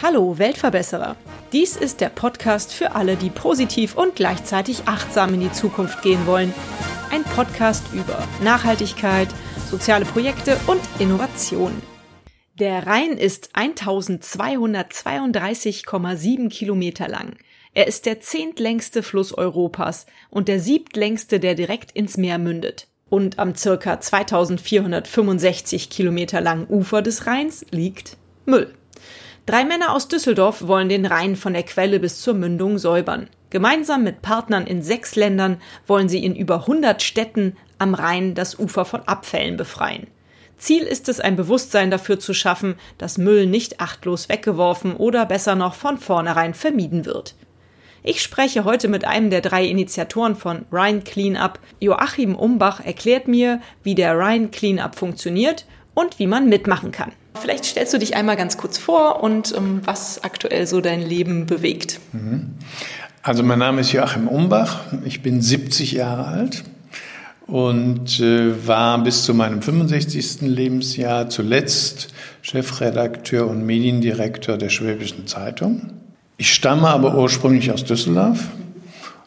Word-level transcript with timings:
Hallo 0.00 0.38
Weltverbesserer. 0.38 1.16
Dies 1.52 1.74
ist 1.74 2.00
der 2.00 2.10
Podcast 2.10 2.72
für 2.72 2.94
alle, 2.94 3.16
die 3.16 3.30
positiv 3.30 3.96
und 3.96 4.14
gleichzeitig 4.14 4.86
achtsam 4.86 5.34
in 5.34 5.40
die 5.40 5.50
Zukunft 5.50 6.00
gehen 6.02 6.28
wollen. 6.28 6.54
Ein 7.10 7.24
Podcast 7.24 7.82
über 7.92 8.22
Nachhaltigkeit, 8.44 9.26
soziale 9.68 10.04
Projekte 10.04 10.56
und 10.68 10.80
Innovation. 11.00 11.82
Der 12.60 12.86
Rhein 12.86 13.18
ist 13.18 13.56
1232,7 13.56 16.50
Kilometer 16.50 17.08
lang. 17.08 17.36
Er 17.76 17.88
ist 17.88 18.06
der 18.06 18.20
zehntlängste 18.20 19.02
Fluss 19.02 19.36
Europas 19.36 20.06
und 20.30 20.46
der 20.46 20.60
siebtlängste, 20.60 21.40
der 21.40 21.56
direkt 21.56 21.90
ins 21.90 22.16
Meer 22.16 22.38
mündet. 22.38 22.86
Und 23.10 23.40
am 23.40 23.56
circa 23.56 24.00
2465 24.00 25.90
Kilometer 25.90 26.40
langen 26.40 26.68
Ufer 26.68 27.02
des 27.02 27.26
Rheins 27.26 27.66
liegt 27.70 28.16
Müll. 28.46 28.72
Drei 29.44 29.64
Männer 29.64 29.92
aus 29.92 30.06
Düsseldorf 30.06 30.66
wollen 30.68 30.88
den 30.88 31.04
Rhein 31.04 31.34
von 31.34 31.52
der 31.52 31.64
Quelle 31.64 31.98
bis 31.98 32.20
zur 32.22 32.34
Mündung 32.34 32.78
säubern. 32.78 33.28
Gemeinsam 33.50 34.04
mit 34.04 34.22
Partnern 34.22 34.66
in 34.66 34.80
sechs 34.80 35.16
Ländern 35.16 35.60
wollen 35.86 36.08
sie 36.08 36.24
in 36.24 36.34
über 36.36 36.60
100 36.60 37.02
Städten 37.02 37.56
am 37.78 37.94
Rhein 37.94 38.34
das 38.34 38.58
Ufer 38.58 38.84
von 38.84 39.02
Abfällen 39.02 39.56
befreien. 39.56 40.06
Ziel 40.56 40.84
ist 40.84 41.08
es, 41.08 41.18
ein 41.18 41.34
Bewusstsein 41.34 41.90
dafür 41.90 42.20
zu 42.20 42.34
schaffen, 42.34 42.76
dass 42.98 43.18
Müll 43.18 43.46
nicht 43.46 43.80
achtlos 43.80 44.28
weggeworfen 44.28 44.94
oder 44.94 45.26
besser 45.26 45.56
noch 45.56 45.74
von 45.74 45.98
vornherein 45.98 46.54
vermieden 46.54 47.04
wird. 47.04 47.34
Ich 48.06 48.20
spreche 48.20 48.64
heute 48.64 48.88
mit 48.88 49.06
einem 49.06 49.30
der 49.30 49.40
drei 49.40 49.64
Initiatoren 49.64 50.36
von 50.36 50.66
Rhine 50.70 51.00
Cleanup. 51.00 51.58
Joachim 51.80 52.34
Umbach 52.34 52.84
erklärt 52.84 53.28
mir, 53.28 53.62
wie 53.82 53.94
der 53.94 54.18
Rhine 54.18 54.48
Cleanup 54.48 54.94
funktioniert 54.94 55.64
und 55.94 56.18
wie 56.18 56.26
man 56.26 56.50
mitmachen 56.50 56.92
kann. 56.92 57.12
Vielleicht 57.40 57.64
stellst 57.64 57.94
du 57.94 57.98
dich 57.98 58.14
einmal 58.14 58.36
ganz 58.36 58.58
kurz 58.58 58.76
vor 58.76 59.22
und 59.22 59.52
um, 59.52 59.64
ähm, 59.64 59.80
was 59.84 60.22
aktuell 60.22 60.66
so 60.66 60.82
dein 60.82 61.00
Leben 61.00 61.46
bewegt. 61.46 61.98
Mhm. 62.12 62.50
Also 63.22 63.42
mein 63.42 63.58
Name 63.58 63.80
ist 63.80 63.92
Joachim 63.92 64.28
Umbach, 64.28 64.80
ich 65.06 65.22
bin 65.22 65.40
70 65.40 65.92
Jahre 65.92 66.26
alt 66.26 66.62
und 67.46 68.20
äh, 68.20 68.66
war 68.66 69.02
bis 69.02 69.24
zu 69.24 69.32
meinem 69.32 69.62
65. 69.62 70.42
Lebensjahr 70.42 71.30
zuletzt 71.30 72.08
Chefredakteur 72.42 73.48
und 73.48 73.64
Mediendirektor 73.64 74.58
der 74.58 74.68
Schwäbischen 74.68 75.26
Zeitung. 75.26 76.03
Ich 76.36 76.52
stamme 76.52 76.88
aber 76.88 77.16
ursprünglich 77.16 77.70
aus 77.70 77.84
Düsseldorf 77.84 78.48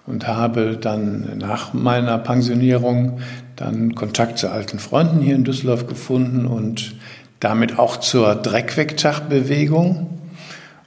und 0.06 0.28
habe 0.28 0.78
dann 0.80 1.38
nach 1.38 1.74
meiner 1.74 2.18
Pensionierung 2.18 3.20
dann 3.56 3.96
Kontakt 3.96 4.38
zu 4.38 4.50
alten 4.50 4.80
Freunden 4.80 5.22
hier 5.22 5.36
in 5.36 5.44
Düsseldorf 5.44 5.88
gefunden 5.88 6.46
und 6.46 6.96
damit 7.40 7.80
auch 7.80 7.98
zur 7.98 8.36
Dreckwegtag-Bewegung. 8.36 10.20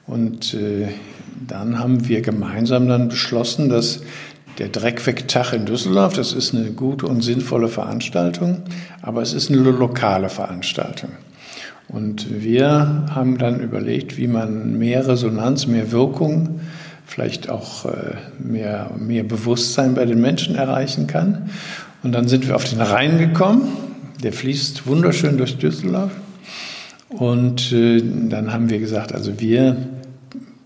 Und 0.06 0.54
äh, 0.54 0.88
dann 1.46 1.78
haben 1.78 2.06
wir 2.08 2.20
gemeinsam 2.20 2.88
dann 2.88 3.08
beschlossen, 3.08 3.68
dass 3.68 4.00
der 4.58 4.68
Dreckwegtag 4.68 5.54
in 5.54 5.64
Düsseldorf, 5.64 6.12
das 6.12 6.32
ist 6.32 6.54
eine 6.54 6.72
gute 6.72 7.06
und 7.06 7.22
sinnvolle 7.22 7.68
Veranstaltung, 7.68 8.62
aber 9.00 9.22
es 9.22 9.32
ist 9.32 9.50
eine 9.50 9.58
lokale 9.58 10.28
Veranstaltung. 10.28 11.10
Und 11.92 12.42
wir 12.42 13.06
haben 13.10 13.38
dann 13.38 13.60
überlegt, 13.60 14.16
wie 14.16 14.28
man 14.28 14.78
mehr 14.78 15.08
Resonanz, 15.08 15.66
mehr 15.66 15.90
Wirkung, 15.90 16.60
vielleicht 17.04 17.48
auch 17.48 17.86
äh, 17.86 18.14
mehr, 18.38 18.90
mehr 18.96 19.24
Bewusstsein 19.24 19.94
bei 19.94 20.06
den 20.06 20.20
Menschen 20.20 20.54
erreichen 20.54 21.08
kann. 21.08 21.50
Und 22.02 22.12
dann 22.12 22.28
sind 22.28 22.46
wir 22.46 22.54
auf 22.54 22.64
den 22.64 22.80
Rhein 22.80 23.18
gekommen. 23.18 23.62
Der 24.22 24.32
fließt 24.32 24.86
wunderschön 24.86 25.36
durch 25.36 25.58
Düsseldorf. 25.58 26.12
Und 27.08 27.72
äh, 27.72 28.00
dann 28.28 28.52
haben 28.52 28.70
wir 28.70 28.78
gesagt, 28.78 29.12
also 29.12 29.40
wir 29.40 29.76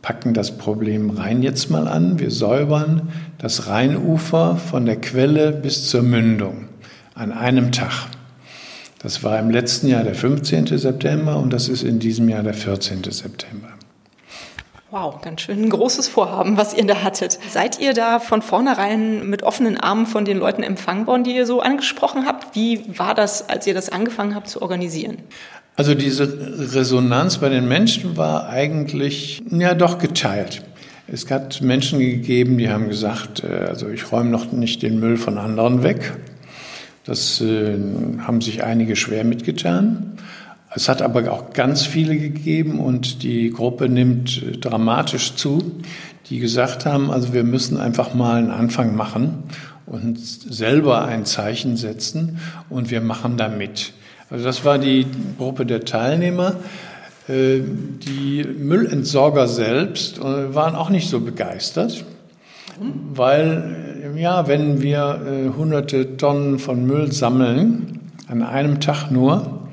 packen 0.03 0.35
das 0.35 0.59
Problem 0.59 1.09
Rhein 1.09 1.43
jetzt 1.43 1.71
mal 1.71 1.89
an. 1.89 2.19
Wir 2.19 2.31
säubern 2.31 3.09
das 3.39 3.69
Rheinufer 3.69 4.57
von 4.57 4.85
der 4.85 4.97
Quelle 4.97 5.53
bis 5.53 5.89
zur 5.89 6.03
Mündung 6.03 6.67
an 7.15 7.33
einem 7.33 7.73
Tag. 7.73 8.14
Das 9.05 9.23
war 9.23 9.39
im 9.39 9.51
letzten 9.51 9.89
Jahr 9.89 10.03
der 10.03 10.15
15. 10.15 10.79
September 10.79 11.37
und 11.37 11.53
das 11.53 11.69
ist 11.69 11.83
in 11.83 11.99
diesem 11.99 12.27
Jahr 12.31 12.43
der 12.43 12.55
14. 12.55 13.05
September. 13.05 13.69
Wow, 14.91 15.21
ganz 15.21 15.43
schön 15.43 15.63
ein 15.63 15.69
großes 15.69 16.09
Vorhaben, 16.09 16.57
was 16.57 16.73
ihr 16.73 16.87
da 16.87 17.03
hattet. 17.03 17.39
Seid 17.51 17.79
ihr 17.79 17.93
da 17.93 18.19
von 18.19 18.41
vornherein 18.41 19.29
mit 19.29 19.43
offenen 19.43 19.77
Armen 19.77 20.07
von 20.07 20.25
den 20.25 20.39
Leuten 20.39 20.63
empfangen 20.63 21.07
worden, 21.07 21.23
die 21.23 21.37
ihr 21.37 21.45
so 21.45 21.61
angesprochen 21.61 22.25
habt? 22.25 22.57
Wie 22.57 22.81
war 22.99 23.15
das, 23.15 23.47
als 23.47 23.67
ihr 23.67 23.75
das 23.75 23.91
angefangen 23.91 24.35
habt 24.35 24.49
zu 24.49 24.63
organisieren? 24.63 25.19
Also 25.77 25.95
diese 25.95 26.75
Resonanz 26.75 27.37
bei 27.37 27.51
den 27.51 27.69
Menschen 27.69 28.17
war 28.17 28.49
eigentlich 28.49 29.43
ja 29.51 29.75
doch 29.75 29.99
geteilt. 29.99 30.63
Es 31.09 31.31
hat 31.31 31.61
Menschen 31.61 31.99
gegeben, 31.99 32.57
die 32.57 32.71
haben 32.71 32.89
gesagt, 32.89 33.45
äh, 33.45 33.67
also 33.69 33.87
ich 33.91 34.11
räume 34.11 34.31
noch 34.31 34.51
nicht 34.51 34.81
den 34.81 34.99
Müll 34.99 35.19
von 35.19 35.37
anderen 35.37 35.83
weg. 35.83 36.15
Das 37.05 37.41
äh, 37.41 37.77
haben 38.21 38.41
sich 38.41 38.65
einige 38.65 38.97
schwer 38.97 39.25
mitgetan. 39.25 40.15
Es 40.75 40.89
hat 40.89 41.03
aber 41.03 41.31
auch 41.31 41.53
ganz 41.53 41.85
viele 41.87 42.17
gegeben 42.17 42.81
und 42.81 43.23
die 43.23 43.51
Gruppe 43.51 43.89
nimmt 43.89 44.43
äh, 44.43 44.53
dramatisch 44.53 45.35
zu, 45.37 45.81
die 46.31 46.39
gesagt 46.39 46.87
haben, 46.87 47.11
also 47.11 47.35
wir 47.35 47.45
müssen 47.45 47.77
einfach 47.77 48.15
mal 48.15 48.37
einen 48.37 48.51
Anfang 48.51 48.97
machen 48.97 49.45
und 49.85 50.19
selber 50.19 51.05
ein 51.05 51.27
Zeichen 51.27 51.77
setzen 51.77 52.39
und 52.71 52.91
wir 52.91 53.03
machen 53.03 53.37
da 53.37 53.49
mit. 53.49 53.93
Also 54.31 54.47
das 54.47 54.65
war 54.65 54.79
die 54.79 55.07
Gruppe 55.37 55.67
der 55.67 55.85
Teilnehmer. 55.85 56.57
Äh, 57.29 57.61
die 57.61 58.45
Müllentsorger 58.45 59.47
selbst 59.47 60.21
waren 60.23 60.75
auch 60.75 60.89
nicht 60.89 61.11
so 61.11 61.21
begeistert, 61.21 62.07
weil 62.81 64.15
ja, 64.17 64.47
wenn 64.47 64.83
wir 64.83 65.21
äh, 65.27 65.57
hunderte 65.57 66.17
Tonnen 66.17 66.59
von 66.59 66.87
Müll 66.87 67.13
sammeln, 67.13 68.01
an 68.29 68.43
einem 68.43 68.81
Tag 68.81 69.11
nur, 69.11 69.65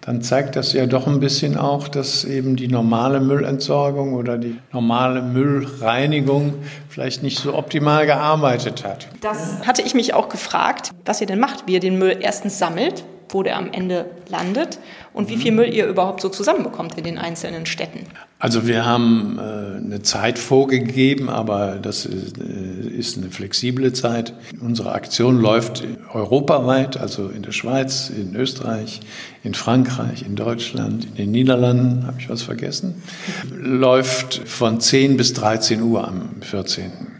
dann 0.00 0.20
zeigt 0.20 0.54
das 0.54 0.74
ja 0.74 0.84
doch 0.84 1.06
ein 1.06 1.18
bisschen 1.18 1.56
auch, 1.56 1.88
dass 1.88 2.24
eben 2.24 2.56
die 2.56 2.68
normale 2.68 3.20
Müllentsorgung 3.20 4.12
oder 4.12 4.36
die 4.36 4.58
normale 4.70 5.22
Müllreinigung 5.22 6.54
vielleicht 6.90 7.22
nicht 7.22 7.38
so 7.38 7.54
optimal 7.54 8.04
gearbeitet 8.04 8.84
hat. 8.84 9.08
Das 9.22 9.66
hatte 9.66 9.80
ich 9.80 9.94
mich 9.94 10.12
auch 10.12 10.28
gefragt, 10.28 10.90
was 11.06 11.22
ihr 11.22 11.26
denn 11.26 11.40
macht, 11.40 11.66
wie 11.66 11.72
ihr 11.72 11.80
den 11.80 11.98
Müll 11.98 12.18
erstens 12.20 12.58
sammelt, 12.58 13.04
wo 13.30 13.42
der 13.42 13.56
am 13.56 13.72
Ende 13.72 14.04
landet 14.28 14.78
und 15.14 15.30
wie 15.30 15.36
viel 15.36 15.52
Müll 15.52 15.72
ihr 15.72 15.86
überhaupt 15.86 16.20
so 16.20 16.28
zusammenbekommt 16.28 16.98
in 16.98 17.04
den 17.04 17.18
einzelnen 17.18 17.64
Städten. 17.64 18.00
Also 18.40 18.66
wir 18.66 18.84
haben 18.84 19.38
äh, 19.38 19.76
eine 19.78 20.02
Zeit 20.02 20.38
vorgegeben, 20.38 21.30
aber 21.30 21.78
das 21.80 22.04
ist, 22.04 22.36
äh, 22.36 22.88
ist 22.88 23.16
eine 23.16 23.30
flexible 23.30 23.92
Zeit. 23.92 24.34
Unsere 24.60 24.92
Aktion 24.92 25.40
läuft 25.40 25.84
europaweit, 26.12 26.98
also 26.98 27.28
in 27.28 27.42
der 27.42 27.52
Schweiz, 27.52 28.10
in 28.10 28.34
Österreich, 28.34 29.00
in 29.44 29.54
Frankreich, 29.54 30.26
in 30.26 30.34
Deutschland, 30.34 31.04
in 31.04 31.14
den 31.14 31.30
Niederlanden, 31.30 32.06
habe 32.06 32.16
ich 32.18 32.28
was 32.28 32.42
vergessen, 32.42 33.02
läuft 33.50 34.42
von 34.46 34.80
10 34.80 35.16
bis 35.16 35.32
13 35.32 35.80
Uhr 35.80 36.06
am 36.06 36.30
14. 36.40 37.13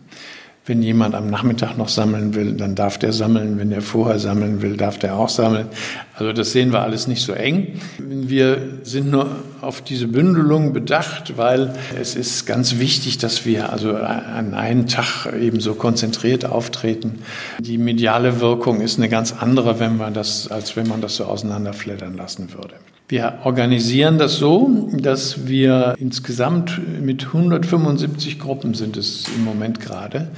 Wenn 0.67 0.83
jemand 0.83 1.15
am 1.15 1.29
Nachmittag 1.29 1.77
noch 1.77 1.91
sammeln 1.91 2.35
will, 2.35 2.55
dann 2.55 2.75
darf 2.75 2.97
der 2.97 3.13
sammeln. 3.13 3.59
Wenn 3.59 3.71
er 3.71 3.83
vorher 3.83 4.19
sammeln 4.19 4.63
will, 4.63 4.79
darf 4.79 4.99
der 4.99 5.17
auch 5.17 5.29
sammeln. 5.29 5.69
Also 6.15 6.33
das 6.33 6.53
sehen 6.53 6.73
wir 6.73 6.81
alles 6.81 7.07
nicht 7.07 7.23
so 7.23 7.35
eng. 7.35 7.81
Wir 7.99 8.79
sind 8.83 9.11
nur 9.11 9.29
auf 9.61 9.83
diese 9.83 10.09
Bündelung 10.09 10.73
bedacht, 10.73 11.37
weil 11.37 11.75
es 12.01 12.15
ist 12.15 12.47
ganz 12.47 12.79
wichtig, 12.79 13.19
dass 13.19 13.45
wir 13.45 13.73
also 13.75 13.95
an 13.95 14.55
einem 14.55 14.87
Tag 14.87 15.35
eben 15.39 15.61
so 15.61 15.75
konzentriert 15.75 16.47
auftreten. 16.47 17.19
Die 17.59 17.77
mediale 17.77 18.41
Wirkung 18.41 18.81
ist 18.81 18.97
eine 18.97 19.11
ganz 19.11 19.35
andere, 19.39 19.81
wenn 19.81 19.99
man 19.99 20.15
das, 20.15 20.49
als 20.49 20.77
wenn 20.77 20.89
man 20.89 21.03
das 21.03 21.17
so 21.17 21.25
auseinanderfleddern 21.25 22.17
lassen 22.17 22.55
würde. 22.55 22.75
Wir 23.07 23.41
organisieren 23.45 24.17
das 24.17 24.37
so, 24.37 24.89
dass 24.93 25.47
wir 25.47 25.95
insgesamt 25.99 26.81
mit 27.03 27.27
175 27.27 28.39
Gruppen 28.39 28.73
sind 28.73 28.97
es 28.97 29.27
im 29.37 29.45
Moment 29.45 29.79
gerade, 29.79 30.31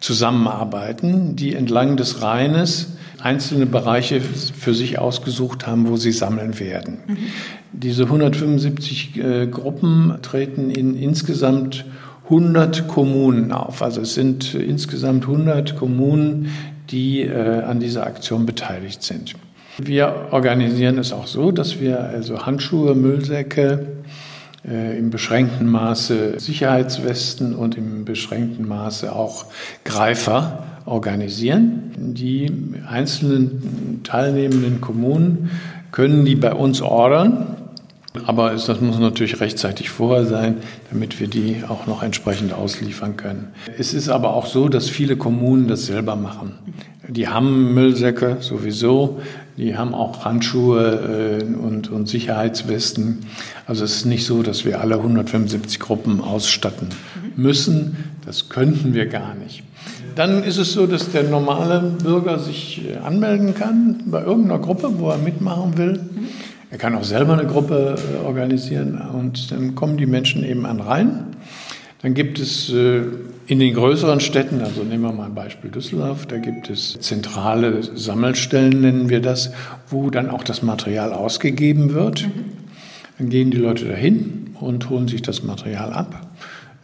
zusammenarbeiten, 0.00 1.36
die 1.36 1.54
entlang 1.54 1.98
des 1.98 2.22
Rheines 2.22 2.92
einzelne 3.20 3.66
Bereiche 3.66 4.20
für 4.20 4.74
sich 4.74 4.98
ausgesucht 4.98 5.66
haben, 5.66 5.88
wo 5.88 5.96
sie 5.96 6.12
sammeln 6.12 6.58
werden. 6.60 6.98
Mhm. 7.06 7.16
Diese 7.72 8.04
175 8.04 9.16
äh, 9.16 9.46
Gruppen 9.46 10.14
treten 10.22 10.70
in 10.70 10.94
insgesamt 10.94 11.84
100 12.24 12.88
Kommunen 12.88 13.52
auf. 13.52 13.82
Also 13.82 14.00
es 14.00 14.14
sind 14.14 14.54
insgesamt 14.54 15.24
100 15.24 15.76
Kommunen, 15.76 16.50
die 16.90 17.22
äh, 17.22 17.62
an 17.62 17.80
dieser 17.80 18.06
Aktion 18.06 18.46
beteiligt 18.46 19.02
sind. 19.02 19.34
Wir 19.78 20.28
organisieren 20.30 20.98
es 20.98 21.12
auch 21.12 21.26
so, 21.26 21.50
dass 21.50 21.80
wir 21.80 22.00
also 22.00 22.46
Handschuhe, 22.46 22.94
Müllsäcke, 22.94 23.86
äh, 24.66 24.98
im 24.98 25.10
beschränkten 25.10 25.68
Maße 25.68 26.38
Sicherheitswesten 26.38 27.54
und 27.54 27.76
im 27.76 28.04
beschränkten 28.04 28.66
Maße 28.66 29.12
auch 29.12 29.46
Greifer 29.84 30.64
organisieren. 30.86 31.92
Die 31.96 32.50
einzelnen 32.88 34.00
teilnehmenden 34.04 34.80
Kommunen 34.80 35.50
können 35.92 36.24
die 36.24 36.36
bei 36.36 36.54
uns 36.54 36.80
ordern. 36.80 37.56
Aber 38.26 38.50
das 38.50 38.80
muss 38.80 39.00
natürlich 39.00 39.40
rechtzeitig 39.40 39.90
vorher 39.90 40.24
sein, 40.24 40.58
damit 40.90 41.18
wir 41.18 41.26
die 41.26 41.62
auch 41.66 41.88
noch 41.88 42.00
entsprechend 42.04 42.52
ausliefern 42.52 43.16
können. 43.16 43.48
Es 43.76 43.92
ist 43.92 44.08
aber 44.08 44.34
auch 44.34 44.46
so, 44.46 44.68
dass 44.68 44.88
viele 44.88 45.16
Kommunen 45.16 45.66
das 45.66 45.86
selber 45.86 46.14
machen. 46.14 46.52
Die 47.08 47.26
haben 47.26 47.74
Müllsäcke 47.74 48.36
sowieso, 48.38 49.20
die 49.56 49.76
haben 49.76 49.94
auch 49.94 50.24
Handschuhe 50.24 51.40
äh, 51.40 51.44
und, 51.44 51.90
und 51.90 52.08
Sicherheitswesten. 52.08 53.26
Also 53.66 53.84
es 53.84 53.96
ist 53.96 54.04
nicht 54.04 54.26
so, 54.26 54.42
dass 54.42 54.64
wir 54.64 54.80
alle 54.80 54.96
175 54.96 55.78
Gruppen 55.78 56.20
ausstatten 56.20 56.88
müssen. 57.36 57.96
Das 58.26 58.48
könnten 58.48 58.94
wir 58.94 59.06
gar 59.06 59.34
nicht. 59.34 59.62
Dann 60.16 60.44
ist 60.44 60.58
es 60.58 60.72
so, 60.72 60.86
dass 60.86 61.10
der 61.10 61.24
normale 61.24 61.80
Bürger 62.02 62.38
sich 62.38 62.82
äh, 62.88 62.96
anmelden 62.98 63.54
kann 63.54 64.00
bei 64.06 64.22
irgendeiner 64.22 64.60
Gruppe, 64.60 64.98
wo 64.98 65.10
er 65.10 65.18
mitmachen 65.18 65.76
will. 65.76 66.00
Er 66.70 66.78
kann 66.78 66.94
auch 66.96 67.04
selber 67.04 67.34
eine 67.34 67.46
Gruppe 67.46 67.96
äh, 67.96 68.24
organisieren 68.26 69.00
und 69.12 69.50
dann 69.52 69.74
kommen 69.74 69.96
die 69.96 70.06
Menschen 70.06 70.44
eben 70.44 70.66
an 70.66 70.80
rein. 70.80 71.26
Dann 72.04 72.12
gibt 72.12 72.38
es 72.38 72.70
äh, 72.70 73.00
in 73.46 73.60
den 73.60 73.72
größeren 73.72 74.20
Städten, 74.20 74.60
also 74.60 74.82
nehmen 74.82 75.04
wir 75.04 75.12
mal 75.12 75.24
ein 75.24 75.34
Beispiel 75.34 75.70
Düsseldorf, 75.70 76.26
da 76.26 76.36
gibt 76.36 76.68
es 76.68 76.98
zentrale 77.00 77.82
Sammelstellen, 77.96 78.82
nennen 78.82 79.08
wir 79.08 79.22
das, 79.22 79.52
wo 79.88 80.10
dann 80.10 80.28
auch 80.28 80.44
das 80.44 80.62
Material 80.62 81.14
ausgegeben 81.14 81.94
wird. 81.94 82.28
Dann 83.16 83.30
gehen 83.30 83.50
die 83.50 83.56
Leute 83.56 83.86
dahin 83.86 84.50
und 84.60 84.90
holen 84.90 85.08
sich 85.08 85.22
das 85.22 85.44
Material 85.44 85.94
ab 85.94 86.34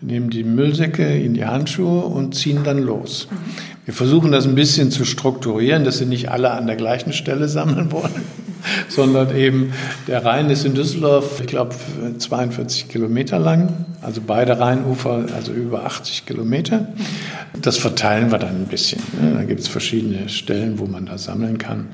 nehmen 0.02 0.30
die 0.30 0.44
Müllsäcke 0.44 1.18
in 1.18 1.34
die 1.34 1.44
Handschuhe 1.44 2.02
und 2.02 2.34
ziehen 2.34 2.60
dann 2.64 2.78
los. 2.78 3.28
Wir 3.84 3.94
versuchen 3.94 4.32
das 4.32 4.46
ein 4.46 4.54
bisschen 4.54 4.90
zu 4.90 5.04
strukturieren, 5.04 5.84
dass 5.84 5.98
sie 5.98 6.06
nicht 6.06 6.30
alle 6.30 6.52
an 6.52 6.66
der 6.66 6.76
gleichen 6.76 7.12
Stelle 7.12 7.48
sammeln 7.48 7.92
wollen, 7.92 8.22
sondern 8.88 9.36
eben 9.36 9.72
der 10.06 10.24
Rhein 10.24 10.50
ist 10.50 10.64
in 10.64 10.74
Düsseldorf, 10.74 11.40
ich 11.40 11.46
glaube, 11.46 11.74
42 12.18 12.88
Kilometer 12.88 13.38
lang, 13.38 13.86
also 14.02 14.20
beide 14.26 14.58
Rheinufer, 14.58 15.24
also 15.34 15.52
über 15.52 15.84
80 15.84 16.26
Kilometer. 16.26 16.88
Das 17.60 17.76
verteilen 17.76 18.30
wir 18.30 18.38
dann 18.38 18.62
ein 18.62 18.66
bisschen. 18.66 19.02
Ne? 19.20 19.34
Da 19.34 19.44
gibt 19.44 19.60
es 19.60 19.68
verschiedene 19.68 20.28
Stellen, 20.28 20.78
wo 20.78 20.86
man 20.86 21.06
da 21.06 21.18
sammeln 21.18 21.58
kann. 21.58 21.88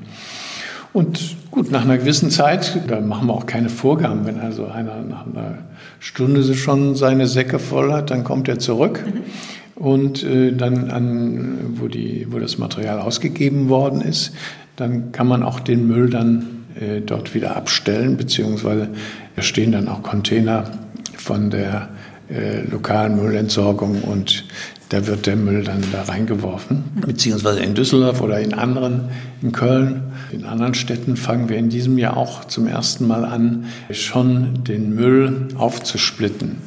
Und 0.93 1.35
gut, 1.51 1.71
nach 1.71 1.83
einer 1.83 1.97
gewissen 1.97 2.31
Zeit, 2.31 2.81
da 2.87 3.01
machen 3.01 3.27
wir 3.27 3.33
auch 3.33 3.45
keine 3.45 3.69
Vorgaben. 3.69 4.25
Wenn 4.25 4.39
also 4.39 4.65
einer 4.65 5.01
nach 5.01 5.27
einer 5.27 5.59
Stunde 5.99 6.55
schon 6.55 6.95
seine 6.95 7.27
Säcke 7.27 7.59
voll 7.59 7.93
hat, 7.93 8.09
dann 8.09 8.23
kommt 8.23 8.47
er 8.47 8.57
zurück. 8.57 9.03
Mhm. 9.05 9.83
Und 9.83 10.23
äh, 10.23 10.53
dann, 10.53 10.89
an, 10.89 11.75
wo, 11.75 11.87
die, 11.87 12.25
wo 12.31 12.39
das 12.39 12.57
Material 12.57 12.99
ausgegeben 12.99 13.69
worden 13.69 14.01
ist, 14.01 14.31
dann 14.77 15.11
kann 15.11 15.27
man 15.27 15.43
auch 15.43 15.59
den 15.59 15.87
Müll 15.87 16.09
dann 16.09 16.65
äh, 16.79 17.01
dort 17.01 17.33
wieder 17.33 17.57
abstellen, 17.57 18.15
beziehungsweise 18.15 18.89
da 19.35 19.41
stehen 19.41 19.73
dann 19.73 19.89
auch 19.89 20.03
Container 20.03 20.71
von 21.17 21.49
der 21.49 21.89
äh, 22.29 22.61
lokalen 22.61 23.17
Müllentsorgung 23.17 24.03
und 24.03 24.45
da 24.89 25.05
wird 25.05 25.25
der 25.25 25.35
Müll 25.35 25.63
dann 25.63 25.83
da 25.91 26.03
reingeworfen. 26.03 26.83
Beziehungsweise 27.05 27.59
in 27.59 27.73
Düsseldorf 27.73 28.21
oder 28.21 28.39
in 28.39 28.53
anderen, 28.53 29.09
in 29.41 29.51
Köln, 29.51 30.03
in 30.31 30.45
anderen 30.45 30.75
Städten 30.75 31.17
fangen 31.17 31.49
wir 31.49 31.57
in 31.57 31.69
diesem 31.69 31.97
Jahr 31.97 32.15
auch 32.15 32.45
zum 32.45 32.67
ersten 32.67 33.07
Mal 33.07 33.25
an, 33.25 33.65
schon 33.91 34.63
den 34.63 34.93
Müll 34.93 35.49
aufzusplitten. 35.57 36.57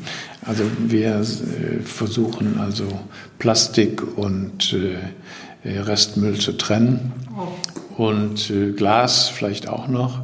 Also 0.44 0.64
wir 0.86 1.20
äh, 1.20 1.80
versuchen 1.84 2.58
also 2.58 2.84
Plastik 3.38 4.18
und 4.18 4.74
äh, 4.74 5.78
Restmüll 5.78 6.38
zu 6.38 6.52
trennen 6.52 7.12
und 8.00 8.50
äh, 8.50 8.72
Glas 8.72 9.28
vielleicht 9.28 9.68
auch 9.68 9.86
noch. 9.86 10.20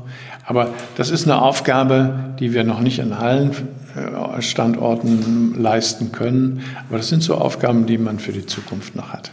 Aber 0.46 0.70
das 0.96 1.10
ist 1.10 1.24
eine 1.24 1.42
Aufgabe, 1.42 2.34
die 2.38 2.54
wir 2.54 2.64
noch 2.64 2.80
nicht 2.80 3.02
an 3.02 3.12
allen 3.12 3.50
äh, 3.50 4.40
Standorten 4.40 5.60
leisten 5.60 6.10
können. 6.10 6.62
Aber 6.88 6.96
das 6.96 7.08
sind 7.08 7.22
so 7.22 7.34
Aufgaben, 7.34 7.84
die 7.84 7.98
man 7.98 8.18
für 8.18 8.32
die 8.32 8.46
Zukunft 8.46 8.96
noch 8.96 9.12
hat. 9.12 9.30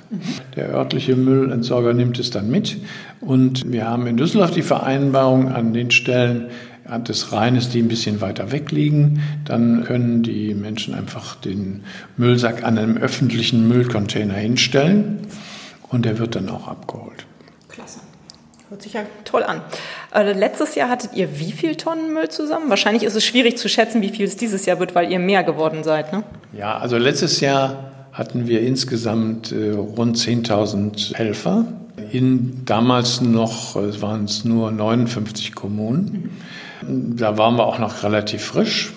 Der 0.58 0.70
örtliche 0.70 1.16
Müllentsorger 1.16 1.94
nimmt 1.94 2.20
es 2.20 2.32
dann 2.32 2.50
mit. 2.50 2.78
Und 3.22 3.72
wir 3.72 3.88
haben 3.88 4.08
in 4.08 4.18
Düsseldorf 4.18 4.52
die 4.52 4.62
Vereinbarung 4.62 5.50
an 5.50 5.74
den 5.74 5.92
Stellen, 5.92 6.50
des 7.08 7.32
Rheines, 7.32 7.70
die 7.70 7.82
ein 7.82 7.88
bisschen 7.88 8.20
weiter 8.20 8.52
weg 8.52 8.70
liegen, 8.70 9.22
dann 9.46 9.86
können 9.86 10.22
die 10.22 10.54
Menschen 10.54 10.94
einfach 10.94 11.36
den 11.36 11.84
Müllsack 12.18 12.66
an 12.66 12.78
einem 12.78 12.98
öffentlichen 12.98 13.70
Müllcontainer 13.70 14.34
hinstellen 14.34 15.20
und 15.88 16.04
der 16.04 16.20
wird 16.20 16.36
dann 16.36 16.50
auch 16.50 16.68
abgeholt. 16.68 17.26
Klasse. 17.70 18.02
Hört 18.74 18.82
sich 18.82 18.94
ja 18.94 19.04
toll 19.24 19.44
an. 19.44 19.62
Äh, 20.16 20.34
letztes 20.34 20.74
Jahr 20.74 20.90
hattet 20.90 21.14
ihr 21.14 21.40
wie 21.40 21.52
viel 21.52 21.76
Tonnen 21.76 22.12
Müll 22.12 22.30
zusammen? 22.30 22.72
Wahrscheinlich 22.72 23.04
ist 23.04 23.14
es 23.14 23.24
schwierig 23.24 23.60
zu 23.60 23.70
schätzen, 23.70 24.02
wie 24.02 24.10
viel 24.10 24.26
es 24.26 24.36
dieses 24.36 24.66
Jahr 24.66 24.80
wird, 24.80 24.96
weil 24.96 25.12
ihr 25.12 25.20
mehr 25.20 25.44
geworden 25.44 25.84
seid. 25.84 26.12
Ne? 26.12 26.24
Ja, 26.54 26.80
also 26.80 26.98
letztes 26.98 27.40
Jahr 27.40 27.92
hatten 28.12 28.48
wir 28.48 28.62
insgesamt 28.62 29.52
äh, 29.52 29.70
rund 29.74 30.18
10.000 30.18 31.14
Helfer. 31.14 31.66
In 32.12 32.66
damals 32.66 33.22
noch 33.22 33.76
äh, 33.76 34.02
waren 34.02 34.26
es 34.26 34.44
nur 34.44 34.72
59 34.72 35.54
Kommunen. 35.54 36.32
Mhm. 36.82 37.16
Da 37.18 37.38
waren 37.38 37.58
wir 37.58 37.68
auch 37.68 37.78
noch 37.78 38.02
relativ 38.02 38.44
frisch. 38.44 38.92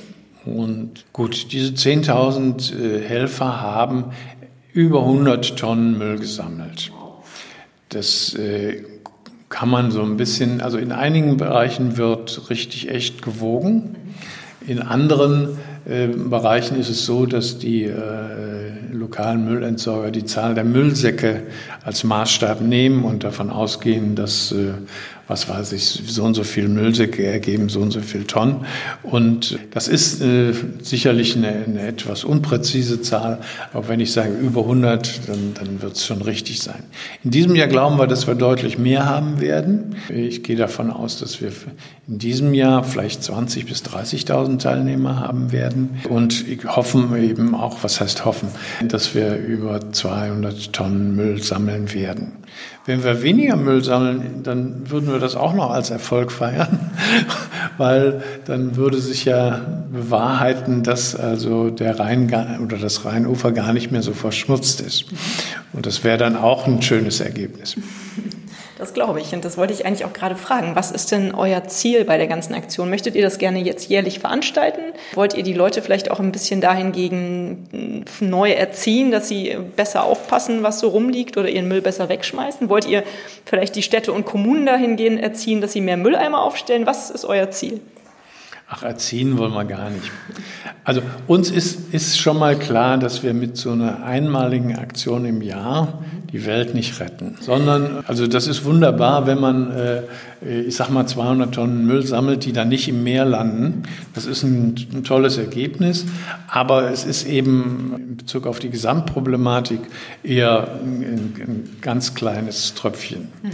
Und 0.46 1.04
gut, 1.12 1.52
diese 1.52 1.74
10.000 1.74 2.72
äh, 2.72 3.02
Helfer 3.06 3.60
haben 3.60 4.06
über 4.72 5.00
100 5.00 5.58
Tonnen 5.58 5.98
Müll 5.98 6.18
gesammelt. 6.18 6.90
Das 7.90 8.34
äh, 8.34 8.82
kann 9.56 9.70
man 9.70 9.90
so 9.90 10.02
ein 10.02 10.18
bisschen, 10.18 10.60
also 10.60 10.76
in 10.76 10.92
einigen 10.92 11.38
Bereichen 11.38 11.96
wird 11.96 12.50
richtig 12.50 12.90
echt 12.90 13.22
gewogen. 13.22 13.96
In 14.66 14.82
anderen 14.82 15.56
äh, 15.86 16.08
Bereichen 16.08 16.78
ist 16.78 16.90
es 16.90 17.06
so, 17.06 17.24
dass 17.24 17.58
die 17.58 17.84
äh, 17.84 17.94
lokalen 18.92 19.46
Müllentsorger 19.46 20.10
die 20.10 20.26
Zahl 20.26 20.54
der 20.54 20.64
Müllsäcke 20.64 21.44
als 21.82 22.04
Maßstab 22.04 22.60
nehmen 22.60 23.02
und 23.04 23.24
davon 23.24 23.48
ausgehen, 23.48 24.14
dass 24.14 24.52
äh, 24.52 24.74
was 25.28 25.48
weiß 25.48 25.72
ich, 25.72 26.02
so 26.06 26.22
und 26.22 26.34
so 26.34 26.44
viel 26.44 26.68
Müllsäcke 26.68 27.26
ergeben 27.26 27.68
so 27.68 27.80
und 27.80 27.90
so 27.90 28.00
viel 28.00 28.24
Tonnen. 28.24 28.64
Und 29.02 29.58
das 29.72 29.88
ist 29.88 30.22
äh, 30.22 30.52
sicherlich 30.82 31.36
eine, 31.36 31.48
eine, 31.48 31.86
etwas 31.86 32.24
unpräzise 32.24 33.00
Zahl, 33.02 33.40
aber 33.72 33.88
wenn 33.88 34.00
ich 34.00 34.12
sage 34.12 34.32
über 34.34 34.60
100, 34.62 35.28
dann, 35.28 35.54
dann 35.54 35.82
wird 35.82 35.96
es 35.96 36.06
schon 36.06 36.22
richtig 36.22 36.60
sein. 36.60 36.84
In 37.24 37.30
diesem 37.32 37.56
Jahr 37.56 37.68
glauben 37.68 37.98
wir, 37.98 38.06
dass 38.06 38.26
wir 38.26 38.34
deutlich 38.34 38.78
mehr 38.78 39.06
haben 39.06 39.40
werden. 39.40 39.96
Ich 40.08 40.44
gehe 40.44 40.56
davon 40.56 40.90
aus, 40.90 41.18
dass 41.18 41.40
wir 41.40 41.50
in 42.06 42.18
diesem 42.18 42.54
Jahr 42.54 42.84
vielleicht 42.84 43.22
20.000 43.22 43.66
bis 43.66 43.82
30.000 43.82 44.58
Teilnehmer 44.58 45.20
haben 45.20 45.50
werden 45.50 46.00
und 46.08 46.44
hoffen 46.66 47.16
eben 47.16 47.54
auch, 47.54 47.82
was 47.82 48.00
heißt 48.00 48.24
hoffen, 48.24 48.48
dass 48.86 49.14
wir 49.14 49.36
über 49.36 49.90
200 49.90 50.72
Tonnen 50.72 51.16
Müll 51.16 51.42
sammeln 51.42 51.92
werden. 51.92 52.32
Wenn 52.84 53.02
wir 53.02 53.22
weniger 53.22 53.56
Müll 53.56 53.82
sammeln, 53.82 54.42
dann 54.42 54.90
würden 54.90 55.10
wir 55.10 55.18
das 55.18 55.36
auch 55.36 55.54
noch 55.54 55.70
als 55.70 55.90
Erfolg 55.90 56.32
feiern, 56.32 56.90
weil 57.78 58.22
dann 58.44 58.76
würde 58.76 58.98
sich 58.98 59.24
ja 59.24 59.60
bewahrheiten, 59.92 60.82
dass 60.82 61.14
also 61.14 61.70
der 61.70 61.98
Rhein 61.98 62.32
oder 62.62 62.78
das 62.78 63.04
Rheinufer 63.04 63.52
gar 63.52 63.72
nicht 63.72 63.90
mehr 63.92 64.02
so 64.02 64.12
verschmutzt 64.12 64.80
ist. 64.80 65.06
Und 65.72 65.86
das 65.86 66.04
wäre 66.04 66.18
dann 66.18 66.36
auch 66.36 66.66
ein 66.66 66.82
schönes 66.82 67.20
Ergebnis. 67.20 67.76
Das 68.78 68.92
glaube 68.92 69.20
ich. 69.20 69.32
Und 69.32 69.44
das 69.44 69.56
wollte 69.56 69.72
ich 69.72 69.86
eigentlich 69.86 70.04
auch 70.04 70.12
gerade 70.12 70.36
fragen. 70.36 70.76
Was 70.76 70.90
ist 70.90 71.10
denn 71.10 71.34
euer 71.34 71.64
Ziel 71.64 72.04
bei 72.04 72.18
der 72.18 72.26
ganzen 72.26 72.54
Aktion? 72.54 72.90
Möchtet 72.90 73.14
ihr 73.14 73.22
das 73.22 73.38
gerne 73.38 73.60
jetzt 73.60 73.88
jährlich 73.88 74.18
veranstalten? 74.18 74.80
Wollt 75.14 75.34
ihr 75.34 75.42
die 75.42 75.54
Leute 75.54 75.80
vielleicht 75.80 76.10
auch 76.10 76.20
ein 76.20 76.30
bisschen 76.30 76.60
dahingegen 76.60 78.04
neu 78.20 78.50
erziehen, 78.50 79.10
dass 79.10 79.28
sie 79.28 79.56
besser 79.76 80.04
aufpassen, 80.04 80.62
was 80.62 80.80
so 80.80 80.88
rumliegt 80.88 81.38
oder 81.38 81.48
ihren 81.48 81.68
Müll 81.68 81.80
besser 81.80 82.10
wegschmeißen? 82.10 82.68
Wollt 82.68 82.86
ihr 82.86 83.02
vielleicht 83.46 83.76
die 83.76 83.82
Städte 83.82 84.12
und 84.12 84.26
Kommunen 84.26 84.66
dahingehend 84.66 85.20
erziehen, 85.20 85.62
dass 85.62 85.72
sie 85.72 85.80
mehr 85.80 85.96
Mülleimer 85.96 86.42
aufstellen? 86.42 86.84
Was 86.84 87.10
ist 87.10 87.24
euer 87.24 87.50
Ziel? 87.50 87.80
Ach, 88.68 88.82
erziehen 88.82 89.38
wollen 89.38 89.52
wir 89.52 89.64
gar 89.64 89.90
nicht. 89.90 90.10
Also 90.82 91.00
uns 91.28 91.50
ist, 91.50 91.94
ist 91.94 92.18
schon 92.18 92.36
mal 92.36 92.58
klar, 92.58 92.98
dass 92.98 93.22
wir 93.22 93.32
mit 93.32 93.56
so 93.56 93.70
einer 93.70 94.02
einmaligen 94.02 94.76
Aktion 94.76 95.24
im 95.24 95.40
Jahr 95.40 96.02
die 96.32 96.44
Welt 96.46 96.74
nicht 96.74 97.00
retten. 97.00 97.36
Sondern, 97.40 98.04
also 98.06 98.26
das 98.26 98.46
ist 98.46 98.64
wunderbar, 98.64 99.26
wenn 99.26 99.40
man, 99.40 99.70
äh, 99.70 100.02
ich 100.60 100.76
sag 100.76 100.90
mal, 100.90 101.06
200 101.06 101.54
Tonnen 101.54 101.86
Müll 101.86 102.04
sammelt, 102.04 102.44
die 102.44 102.52
dann 102.52 102.68
nicht 102.68 102.88
im 102.88 103.02
Meer 103.02 103.24
landen. 103.24 103.84
Das 104.14 104.26
ist 104.26 104.42
ein, 104.42 104.74
ein 104.92 105.04
tolles 105.04 105.38
Ergebnis. 105.38 106.04
Aber 106.48 106.90
es 106.90 107.04
ist 107.04 107.26
eben 107.26 107.94
in 107.96 108.16
Bezug 108.16 108.46
auf 108.46 108.58
die 108.58 108.70
Gesamtproblematik 108.70 109.80
eher 110.22 110.80
ein, 110.82 111.34
ein 111.38 111.76
ganz 111.80 112.14
kleines 112.14 112.74
Tröpfchen. 112.74 113.28
Mhm. 113.42 113.50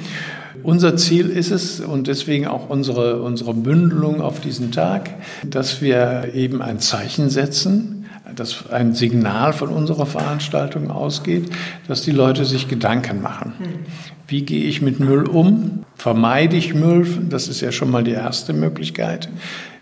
Unser 0.63 0.97
Ziel 0.97 1.29
ist 1.29 1.51
es 1.51 1.81
und 1.81 2.07
deswegen 2.07 2.47
auch 2.47 2.69
unsere, 2.69 3.21
unsere 3.23 3.55
Bündelung 3.55 4.21
auf 4.21 4.41
diesen 4.41 4.71
Tag, 4.71 5.11
dass 5.45 5.83
wir 5.83 6.35
eben 6.35 6.63
ein 6.63 6.79
Zeichen 6.79 7.31
setzen, 7.31 8.02
dass 8.35 8.71
ein 8.71 8.95
Signal 8.95 9.53
von 9.53 9.69
unserer 9.69 10.07
Veranstaltung 10.07 10.91
ausgeht, 10.91 11.51
dass 11.89 12.03
die 12.03 12.11
Leute 12.11 12.45
sich 12.45 12.69
Gedanken 12.69 13.23
machen. 13.23 13.53
Wie 14.27 14.43
gehe 14.43 14.65
ich 14.65 14.81
mit 14.81 15.01
Müll 15.01 15.25
um? 15.27 15.85
Vermeide 15.95 16.57
ich 16.57 16.75
Müll? 16.75 17.07
Das 17.29 17.49
ist 17.49 17.61
ja 17.61 17.73
schon 17.73 17.91
mal 17.91 18.03
die 18.03 18.13
erste 18.13 18.53
Möglichkeit. 18.53 19.29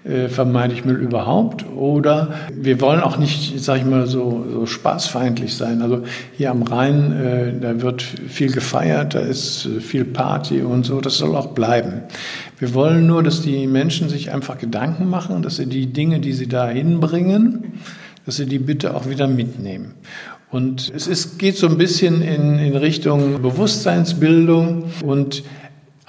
Äh, 0.03 0.29
vermeide 0.29 0.73
ich 0.73 0.87
Müll 0.87 0.97
überhaupt? 0.97 1.67
Oder 1.69 2.31
wir 2.55 2.81
wollen 2.81 3.01
auch 3.01 3.19
nicht, 3.19 3.63
sag 3.63 3.79
ich 3.79 3.85
mal, 3.85 4.07
so, 4.07 4.47
so 4.51 4.65
spaßfeindlich 4.65 5.55
sein. 5.55 5.83
Also 5.83 6.05
hier 6.37 6.51
am 6.51 6.63
Rhein, 6.63 7.13
äh, 7.13 7.61
da 7.61 7.83
wird 7.83 8.01
viel 8.03 8.51
gefeiert, 8.51 9.15
da 9.15 9.19
ist 9.19 9.67
äh, 9.67 9.81
viel 9.81 10.07
Party 10.07 10.63
und 10.63 10.87
so. 10.87 11.03
Das 11.03 11.19
soll 11.19 11.37
auch 11.37 11.49
bleiben. 11.49 12.05
Wir 12.59 12.73
wollen 12.73 13.07
nur, 13.07 13.23
dass 13.23 13.43
die 13.43 13.67
Menschen 13.67 14.09
sich 14.09 14.33
einfach 14.33 14.57
Gedanken 14.57 15.09
machen, 15.09 15.43
dass 15.43 15.57
sie 15.57 15.67
die 15.67 15.87
Dinge, 15.87 16.21
die 16.21 16.33
sie 16.33 16.49
da 16.49 16.69
hinbringen, 16.69 17.75
dass 18.27 18.37
sie 18.37 18.47
die 18.47 18.59
bitte 18.59 18.95
auch 18.95 19.09
wieder 19.09 19.27
mitnehmen. 19.27 19.95
Und 20.51 20.93
es 20.95 21.07
ist, 21.07 21.39
geht 21.39 21.57
so 21.57 21.69
ein 21.69 21.79
bisschen 21.79 22.23
in, 22.23 22.59
in 22.59 22.77
Richtung 22.77 23.41
Bewusstseinsbildung 23.41 24.85
und 25.05 25.45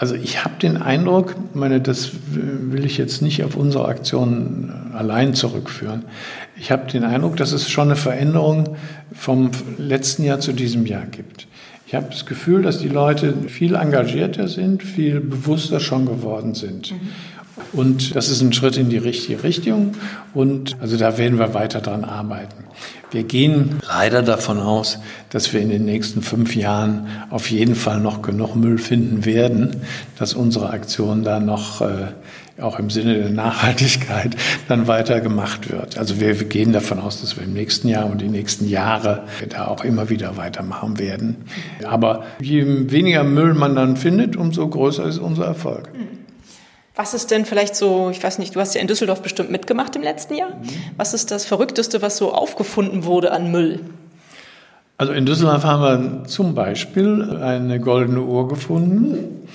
also 0.02 0.16
ich 0.16 0.44
habe 0.44 0.56
den 0.60 0.78
Eindruck, 0.78 1.36
meine, 1.54 1.80
das 1.80 2.10
will 2.32 2.86
ich 2.86 2.98
jetzt 2.98 3.22
nicht 3.22 3.44
auf 3.44 3.56
unsere 3.56 3.88
Aktion 3.88 4.74
allein 4.96 5.36
zurückführen. 5.36 6.06
Ich 6.60 6.72
habe 6.72 6.92
den 6.92 7.04
Eindruck, 7.04 7.38
dass 7.38 7.52
es 7.52 7.70
schon 7.70 7.90
eine 7.90 7.96
Veränderung 7.96 8.78
vom 9.14 9.52
letzten 9.78 10.24
Jahr 10.24 10.40
zu 10.40 10.54
diesem 10.54 10.88
Jahr 10.88 11.06
gibt. 11.06 11.48
Ich 11.86 11.94
habe 11.94 12.08
das 12.10 12.26
Gefühl, 12.26 12.64
dass 12.64 12.80
die 12.80 12.88
Leute 12.88 13.34
viel 13.48 13.76
engagierter 13.76 14.48
sind, 14.48 14.82
viel 14.82 15.20
bewusster 15.20 15.80
schon 15.80 16.08
geworden 16.08 16.56
sind. 16.56 16.92
Mhm. 16.92 17.10
Und 17.74 18.16
das 18.16 18.30
ist 18.30 18.42
ein 18.42 18.54
Schritt 18.54 18.78
in 18.78 18.90
die 18.90 18.98
richtige 18.98 19.44
Richtung. 19.44 19.94
Und 20.34 20.78
also 20.82 20.98
da 20.98 21.18
werden 21.18 21.40
wir 21.40 21.54
weiter 21.54 21.82
dran 21.82 22.04
arbeiten. 22.04 22.66
Wir 23.12 23.24
gehen 23.24 23.80
leider 23.86 24.22
davon 24.22 24.60
aus, 24.60 25.00
dass 25.30 25.52
wir 25.54 25.60
in 25.60 25.70
den 25.70 25.84
nächsten 25.84 26.22
fünf 26.22 26.56
Jahren 26.56 27.08
auf 27.30 27.52
jeden 27.52 27.76
Fall 27.76 28.00
noch 28.00 28.22
genug 28.22 28.56
Müll 28.56 28.78
finden 28.78 29.26
werden, 29.26 29.82
dass 30.18 30.34
unsere 30.34 30.70
Aktion 30.70 31.24
da 31.24 31.42
noch 31.42 31.82
äh, 31.82 32.08
auch 32.62 32.80
im 32.80 32.90
Sinne 32.90 33.16
der 33.16 33.30
Nachhaltigkeit 33.30 34.36
dann 34.70 34.88
weiter 34.88 35.20
gemacht 35.20 35.70
wird. 35.70 35.98
Also 35.98 36.22
wir, 36.22 36.40
wir 36.40 36.48
gehen 36.48 36.72
davon 36.72 37.00
aus, 37.00 37.20
dass 37.20 37.36
wir 37.36 37.44
im 37.44 37.54
nächsten 37.54 37.90
Jahr 37.90 38.06
und 38.06 38.22
die 38.22 38.30
nächsten 38.30 38.70
Jahre 38.70 39.24
da 39.50 39.68
auch 39.68 39.84
immer 39.84 40.10
wieder 40.10 40.38
weitermachen 40.38 40.98
werden. 40.98 41.38
Aber 41.84 42.24
je 42.40 42.92
weniger 42.92 43.26
Müll 43.26 43.54
man 43.56 43.76
dann 43.76 43.98
findet, 43.98 44.38
umso 44.38 44.68
größer 44.68 45.06
ist 45.06 45.18
unser 45.18 45.46
Erfolg. 45.46 45.90
Was 47.02 47.16
ist 47.16 47.32
denn 47.32 47.46
vielleicht 47.46 47.76
so, 47.76 48.12
ich 48.12 48.24
weiß 48.24 48.38
nicht, 48.38 48.56
du 48.56 48.60
hast 48.60 48.76
ja 48.76 48.82
in 48.82 48.86
Düsseldorf 48.86 49.24
bestimmt 49.24 49.50
mitgemacht 49.50 49.96
im 49.96 50.04
letzten 50.04 50.36
Jahr. 50.36 50.50
Mhm. 50.50 50.70
Was 50.98 51.16
ist 51.16 51.32
das 51.32 51.46
Verrückteste, 51.46 52.04
was 52.04 52.18
so 52.18 52.32
aufgefunden 52.32 53.06
wurde 53.06 53.32
an 53.32 53.50
Müll? 53.50 53.80
Also 55.00 55.12
in 55.14 55.26
Düsseldorf 55.26 55.64
haben 55.64 55.82
wir 55.82 56.24
zum 56.26 56.54
Beispiel 56.54 57.40
eine 57.42 57.80
goldene 57.80 58.22
Uhr 58.22 58.48
gefunden. 58.48 59.48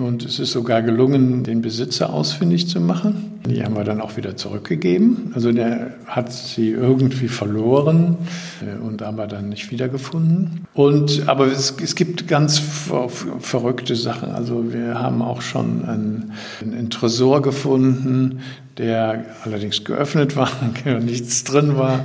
Und 0.00 0.24
es 0.24 0.38
ist 0.38 0.52
sogar 0.52 0.82
gelungen, 0.82 1.44
den 1.44 1.62
Besitzer 1.62 2.12
ausfindig 2.12 2.68
zu 2.68 2.80
machen. 2.80 3.40
Die 3.46 3.62
haben 3.62 3.76
wir 3.76 3.84
dann 3.84 4.00
auch 4.00 4.16
wieder 4.16 4.36
zurückgegeben. 4.36 5.32
Also 5.34 5.52
der 5.52 5.94
hat 6.06 6.32
sie 6.32 6.70
irgendwie 6.70 7.28
verloren 7.28 8.16
äh, 8.60 8.78
und 8.80 9.02
aber 9.02 9.26
dann 9.26 9.48
nicht 9.48 9.70
wiedergefunden. 9.70 10.66
Und, 10.74 11.28
aber 11.28 11.46
es, 11.46 11.74
es 11.82 11.94
gibt 11.94 12.26
ganz 12.28 12.58
verrückte 12.58 13.94
Sachen. 13.96 14.32
Also 14.32 14.72
wir 14.72 14.98
haben 15.00 15.22
auch 15.22 15.42
schon 15.42 15.84
einen, 15.84 16.32
einen 16.60 16.90
Tresor 16.90 17.42
gefunden, 17.42 18.40
der 18.78 19.24
allerdings 19.44 19.84
geöffnet 19.84 20.36
war, 20.36 20.50
nichts 21.00 21.44
drin 21.44 21.76
war. 21.76 22.04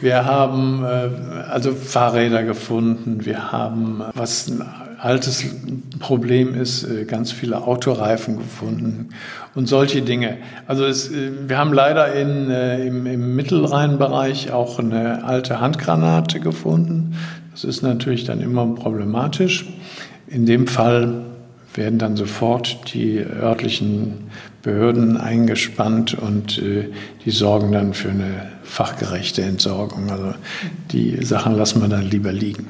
Wir 0.00 0.24
haben 0.24 0.84
äh, 0.84 1.08
also 1.50 1.72
Fahrräder 1.72 2.44
gefunden. 2.44 3.24
Wir 3.24 3.52
haben 3.52 4.02
was 4.14 4.52
altes 4.98 5.44
Problem 5.98 6.54
ist, 6.54 6.84
äh, 6.84 7.04
ganz 7.04 7.32
viele 7.32 7.62
Autoreifen 7.62 8.38
gefunden 8.38 9.10
und 9.54 9.66
solche 9.66 10.02
Dinge. 10.02 10.38
Also 10.66 10.84
es, 10.84 11.10
äh, 11.10 11.30
wir 11.48 11.58
haben 11.58 11.72
leider 11.72 12.12
in, 12.14 12.50
äh, 12.50 12.86
im, 12.86 13.06
im 13.06 13.36
Mittelrheinbereich 13.36 14.50
auch 14.50 14.78
eine 14.78 15.24
alte 15.24 15.60
Handgranate 15.60 16.40
gefunden. 16.40 17.16
Das 17.52 17.64
ist 17.64 17.82
natürlich 17.82 18.24
dann 18.24 18.40
immer 18.40 18.66
problematisch. 18.66 19.66
In 20.26 20.46
dem 20.46 20.66
Fall 20.66 21.22
werden 21.74 21.98
dann 21.98 22.16
sofort 22.16 22.92
die 22.92 23.18
örtlichen 23.18 24.28
Behörden 24.62 25.16
eingespannt 25.16 26.14
und 26.14 26.58
äh, 26.58 26.88
die 27.24 27.30
sorgen 27.30 27.72
dann 27.72 27.94
für 27.94 28.10
eine 28.10 28.52
fachgerechte 28.64 29.42
Entsorgung. 29.42 30.10
Also 30.10 30.34
die 30.90 31.24
Sachen 31.24 31.56
lassen 31.56 31.80
wir 31.80 31.88
dann 31.88 32.10
lieber 32.10 32.32
liegen. 32.32 32.66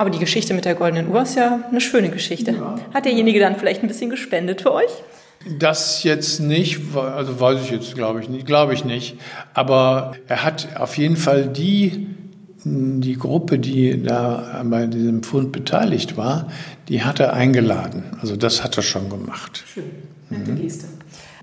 Aber 0.00 0.08
die 0.08 0.18
Geschichte 0.18 0.54
mit 0.54 0.64
der 0.64 0.74
goldenen 0.76 1.08
Uhr 1.08 1.20
ist 1.20 1.36
ja 1.36 1.60
eine 1.68 1.78
schöne 1.78 2.08
Geschichte. 2.08 2.52
Ja. 2.52 2.76
Hat 2.94 3.04
derjenige 3.04 3.38
dann 3.38 3.56
vielleicht 3.56 3.82
ein 3.82 3.86
bisschen 3.86 4.08
gespendet 4.08 4.62
für 4.62 4.72
euch? 4.72 4.88
Das 5.58 6.04
jetzt 6.04 6.40
nicht, 6.40 6.80
also 6.96 7.38
weiß 7.38 7.60
ich 7.60 7.70
jetzt, 7.70 7.94
glaube 7.96 8.22
ich 8.22 8.30
nicht, 8.30 8.46
glaube 8.46 8.72
ich 8.72 8.86
nicht. 8.86 9.18
Aber 9.52 10.14
er 10.26 10.42
hat 10.42 10.68
auf 10.76 10.96
jeden 10.96 11.18
Fall 11.18 11.48
die, 11.48 12.06
die 12.64 13.18
Gruppe, 13.18 13.58
die 13.58 14.02
da 14.02 14.62
bei 14.64 14.86
diesem 14.86 15.22
Fund 15.22 15.52
beteiligt 15.52 16.16
war, 16.16 16.48
die 16.88 17.02
hat 17.02 17.20
er 17.20 17.34
eingeladen. 17.34 18.04
Also 18.22 18.36
das 18.36 18.64
hat 18.64 18.78
er 18.78 18.82
schon 18.82 19.10
gemacht. 19.10 19.64
Schön, 19.66 19.84
nette 20.30 20.52
mhm. 20.52 20.62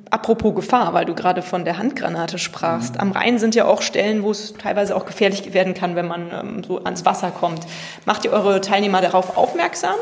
Apropos 0.10 0.56
Gefahr, 0.56 0.94
weil 0.94 1.06
du 1.06 1.14
gerade 1.14 1.42
von 1.42 1.66
der 1.66 1.78
Handgranate 1.78 2.38
sprachst. 2.38 2.96
Mhm. 2.96 3.02
Am 3.02 3.12
Rhein 3.12 3.40
sind 3.40 3.56
ja 3.56 3.66
auch 3.66 3.82
Stellen, 3.82 4.24
wo 4.24 4.32
es 4.32 4.54
teilweise 4.54 4.96
auch 4.96 5.06
gefährlich 5.06 5.54
werden 5.54 5.74
kann, 5.74 5.96
wenn 5.96 6.08
man 6.08 6.28
ähm, 6.32 6.64
so 6.64 6.84
ans 6.84 7.06
Wasser 7.06 7.32
kommt. 7.32 7.62
Macht 8.06 8.26
ihr 8.26 8.32
eure 8.32 8.62
Teilnehmer 8.62 9.02
darauf 9.02 9.38
aufmerksam? 9.38 9.96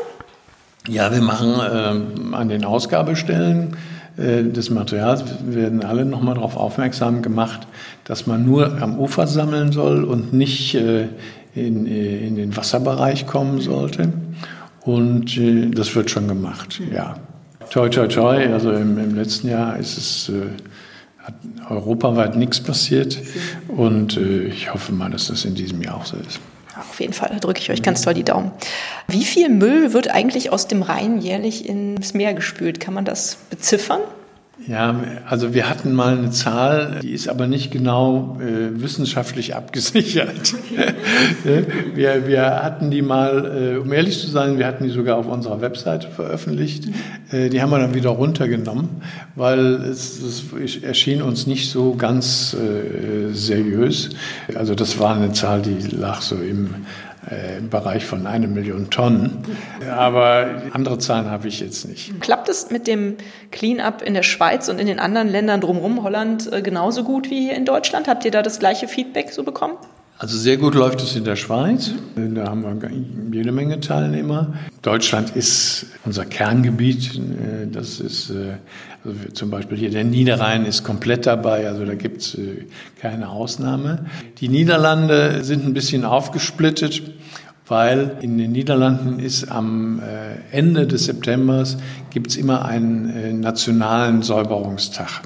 Ja, 0.88 1.12
wir 1.12 1.20
machen 1.20 1.60
ähm, 1.72 2.34
an 2.34 2.48
den 2.48 2.64
Ausgabestellen 2.64 3.76
äh, 4.16 4.44
des 4.44 4.70
Materials 4.70 5.24
werden 5.44 5.84
alle 5.84 6.04
nochmal 6.04 6.34
darauf 6.34 6.56
aufmerksam 6.56 7.22
gemacht, 7.22 7.66
dass 8.04 8.26
man 8.26 8.44
nur 8.44 8.80
am 8.80 8.98
Ufer 8.98 9.26
sammeln 9.26 9.72
soll 9.72 10.04
und 10.04 10.32
nicht 10.32 10.74
äh, 10.74 11.08
in, 11.54 11.86
äh, 11.86 12.26
in 12.26 12.36
den 12.36 12.56
Wasserbereich 12.56 13.26
kommen 13.26 13.60
sollte. 13.60 14.12
Und 14.80 15.36
äh, 15.36 15.70
das 15.70 15.94
wird 15.94 16.10
schon 16.10 16.28
gemacht, 16.28 16.80
mhm. 16.80 16.94
ja. 16.94 17.16
Toi, 17.70 17.88
toi, 17.88 18.06
toi. 18.06 18.52
Also 18.52 18.72
im, 18.72 18.98
im 18.98 19.14
letzten 19.14 19.48
Jahr 19.48 19.76
ist 19.76 19.96
es 19.98 20.28
äh, 20.28 20.50
hat 21.26 21.34
europaweit 21.68 22.36
nichts 22.36 22.60
passiert 22.60 23.18
und 23.68 24.16
äh, 24.16 24.44
ich 24.44 24.72
hoffe 24.72 24.92
mal, 24.92 25.10
dass 25.10 25.26
das 25.26 25.44
in 25.44 25.56
diesem 25.56 25.82
Jahr 25.82 25.96
auch 25.96 26.06
so 26.06 26.16
ist. 26.16 26.38
Auf 26.78 27.00
jeden 27.00 27.14
Fall, 27.14 27.38
drücke 27.40 27.60
ich 27.60 27.70
euch 27.70 27.82
ganz 27.82 28.02
toll 28.02 28.14
die 28.14 28.22
Daumen. 28.22 28.52
Wie 29.08 29.24
viel 29.24 29.48
Müll 29.48 29.92
wird 29.92 30.08
eigentlich 30.08 30.52
aus 30.52 30.68
dem 30.68 30.82
Rhein 30.82 31.18
jährlich 31.18 31.68
ins 31.68 32.14
Meer 32.14 32.34
gespült? 32.34 32.80
Kann 32.80 32.94
man 32.94 33.04
das 33.04 33.38
beziffern? 33.50 34.00
Ja, 34.66 35.02
also 35.28 35.52
wir 35.52 35.68
hatten 35.68 35.92
mal 35.92 36.16
eine 36.16 36.30
Zahl, 36.30 37.00
die 37.02 37.10
ist 37.10 37.28
aber 37.28 37.46
nicht 37.46 37.70
genau 37.70 38.38
äh, 38.40 38.80
wissenschaftlich 38.80 39.54
abgesichert. 39.54 40.54
wir, 41.94 42.26
wir 42.26 42.62
hatten 42.64 42.90
die 42.90 43.02
mal, 43.02 43.74
äh, 43.74 43.76
um 43.76 43.92
ehrlich 43.92 44.18
zu 44.18 44.28
sein, 44.28 44.58
wir 44.58 44.66
hatten 44.66 44.84
die 44.84 44.90
sogar 44.90 45.18
auf 45.18 45.26
unserer 45.26 45.60
Webseite 45.60 46.08
veröffentlicht. 46.08 46.88
Äh, 47.30 47.50
die 47.50 47.60
haben 47.60 47.68
wir 47.68 47.78
dann 47.78 47.94
wieder 47.94 48.10
runtergenommen, 48.10 48.88
weil 49.34 49.74
es, 49.74 50.22
es 50.22 50.82
erschien 50.82 51.20
uns 51.20 51.46
nicht 51.46 51.70
so 51.70 51.94
ganz 51.94 52.54
äh, 52.54 53.34
seriös. 53.34 54.08
Also 54.54 54.74
das 54.74 54.98
war 54.98 55.16
eine 55.16 55.32
Zahl, 55.32 55.60
die 55.60 55.94
lag 55.94 56.22
so 56.22 56.34
im 56.34 56.70
im 57.58 57.70
Bereich 57.70 58.06
von 58.06 58.26
einer 58.26 58.46
Million 58.46 58.90
Tonnen. 58.90 59.44
Aber 59.90 60.62
andere 60.72 60.98
Zahlen 60.98 61.30
habe 61.30 61.48
ich 61.48 61.60
jetzt 61.60 61.88
nicht. 61.88 62.20
Klappt 62.20 62.48
es 62.48 62.70
mit 62.70 62.86
dem 62.86 63.16
Cleanup 63.50 64.02
in 64.02 64.14
der 64.14 64.22
Schweiz 64.22 64.68
und 64.68 64.80
in 64.80 64.86
den 64.86 65.00
anderen 65.00 65.28
Ländern 65.28 65.60
drumherum, 65.60 66.02
Holland, 66.02 66.52
äh, 66.52 66.62
genauso 66.62 67.02
gut 67.02 67.28
wie 67.30 67.40
hier 67.40 67.54
in 67.54 67.64
Deutschland? 67.64 68.06
Habt 68.06 68.24
ihr 68.24 68.30
da 68.30 68.42
das 68.42 68.58
gleiche 68.58 68.86
Feedback 68.86 69.32
so 69.32 69.42
bekommen? 69.42 69.76
Also 70.18 70.38
sehr 70.38 70.56
gut 70.56 70.74
läuft 70.74 71.02
es 71.02 71.14
in 71.14 71.24
der 71.24 71.36
Schweiz. 71.36 71.90
Da 72.16 72.46
haben 72.46 72.62
wir 72.62 72.90
jede 73.38 73.52
Menge 73.52 73.80
Teilnehmer. 73.80 74.54
Deutschland 74.80 75.36
ist 75.36 75.86
unser 76.04 76.24
Kerngebiet. 76.24 77.16
Äh, 77.16 77.66
das 77.70 78.00
ist 78.00 78.32
also 79.04 79.18
zum 79.34 79.50
Beispiel 79.50 79.78
hier 79.78 79.90
der 79.90 80.04
Niederrhein 80.04 80.64
ist 80.64 80.84
komplett 80.84 81.26
dabei. 81.26 81.68
Also 81.68 81.84
da 81.84 81.94
gibt 81.94 82.22
es 82.22 82.38
keine 83.00 83.28
Ausnahme. 83.28 84.06
Die 84.38 84.48
Niederlande 84.48 85.44
sind 85.44 85.64
ein 85.64 85.74
bisschen 85.74 86.04
aufgesplittet. 86.04 87.02
weil 87.68 88.18
in 88.20 88.38
den 88.38 88.52
Niederlanden 88.52 89.18
ist 89.18 89.50
am 89.50 90.00
äh, 90.00 90.56
Ende 90.56 90.86
des 90.86 91.06
Septembers 91.06 91.76
gibt 92.10 92.30
es 92.30 92.36
immer 92.36 92.64
einen 92.64 93.10
äh, 93.10 93.32
nationalen 93.32 94.22
Säuberungstag. 94.22 95.22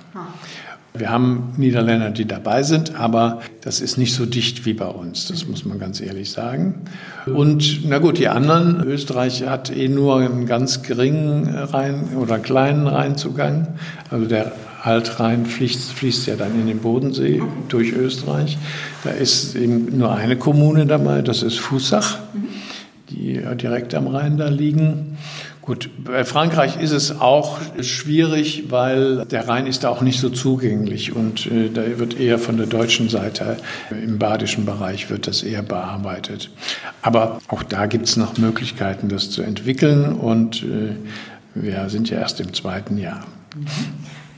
Wir 0.93 1.11
haben 1.11 1.55
Niederländer, 1.57 2.11
die 2.11 2.25
dabei 2.25 2.65
sind, 2.65 2.97
aber 2.97 3.43
das 3.61 3.81
ist 3.81 3.97
nicht 3.97 4.13
so 4.13 4.27
dicht 4.27 4.67
wie 4.67 4.73
bei 4.73 4.89
uns, 4.89 5.29
das 5.29 5.47
muss 5.47 5.65
man 5.65 5.79
ganz 5.79 6.01
ehrlich 6.01 6.33
sagen. 6.33 6.83
Und 7.27 7.89
na 7.89 7.99
gut, 7.99 8.19
die 8.19 8.29
anderen, 8.29 8.83
Österreich 8.83 9.47
hat 9.47 9.75
eh 9.75 9.89
nur 9.89 10.19
einen 10.19 10.47
ganz 10.47 10.83
geringen 10.83 11.49
Rhein 11.49 12.17
oder 12.21 12.41
kleinen 12.41 12.89
Rheinzugang. 12.89 13.69
Also 14.11 14.27
der 14.27 14.51
Altrhein 14.83 15.47
fließt, 15.47 15.93
fließt 15.93 16.27
ja 16.27 16.35
dann 16.35 16.59
in 16.59 16.67
den 16.67 16.79
Bodensee 16.79 17.41
durch 17.69 17.93
Österreich. 17.93 18.59
Da 19.05 19.11
ist 19.11 19.55
eben 19.55 19.97
nur 19.97 20.13
eine 20.13 20.37
Kommune 20.37 20.87
dabei, 20.87 21.23
das 21.23 21.45
ist 21.45 21.61
Fussach, 21.61 22.19
die 23.11 23.41
direkt 23.55 23.95
am 23.95 24.09
Rhein 24.09 24.39
da 24.39 24.49
liegen. 24.49 25.19
Gut, 25.71 25.89
bei 26.03 26.25
Frankreich 26.25 26.81
ist 26.81 26.91
es 26.91 27.21
auch 27.21 27.61
schwierig, 27.81 28.65
weil 28.71 29.25
der 29.27 29.47
Rhein 29.47 29.69
ist 29.69 29.85
da 29.85 29.91
auch 29.91 30.01
nicht 30.01 30.19
so 30.19 30.29
zugänglich 30.29 31.15
und 31.15 31.47
äh, 31.47 31.71
da 31.73 31.97
wird 31.97 32.19
eher 32.19 32.41
von 32.41 32.57
der 32.57 32.67
deutschen 32.67 33.09
Seite 33.09 33.57
im 33.89 34.19
badischen 34.19 34.67
Bereich 34.67 35.11
wird 35.11 35.29
das 35.29 35.45
eher 35.45 35.63
bearbeitet. 35.63 36.51
Aber 37.03 37.39
auch 37.47 37.63
da 37.63 37.87
gibt 37.87 38.07
es 38.07 38.17
noch 38.17 38.37
Möglichkeiten, 38.37 39.09
das 39.09 39.31
zu 39.31 39.43
entwickeln 39.43 40.15
und 40.15 40.65
äh, 40.65 40.97
wir 41.55 41.89
sind 41.89 42.11
ja 42.11 42.19
erst 42.19 42.41
im 42.41 42.53
zweiten 42.53 42.99
Jahr. 42.99 43.25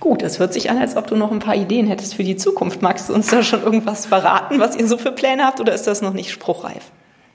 Gut, 0.00 0.20
es 0.20 0.38
hört 0.38 0.52
sich 0.52 0.68
an, 0.68 0.76
als 0.76 0.96
ob 0.98 1.06
du 1.06 1.16
noch 1.16 1.32
ein 1.32 1.38
paar 1.38 1.56
Ideen 1.56 1.86
hättest 1.86 2.14
für 2.14 2.24
die 2.24 2.36
Zukunft. 2.36 2.82
Magst 2.82 3.08
du 3.08 3.14
uns 3.14 3.28
da 3.28 3.42
schon 3.42 3.62
irgendwas 3.62 4.04
verraten, 4.04 4.60
was 4.60 4.76
ihr 4.76 4.86
so 4.86 4.98
für 4.98 5.12
Pläne 5.12 5.46
habt 5.46 5.60
oder 5.60 5.72
ist 5.72 5.86
das 5.86 6.02
noch 6.02 6.12
nicht 6.12 6.30
spruchreif? 6.30 6.92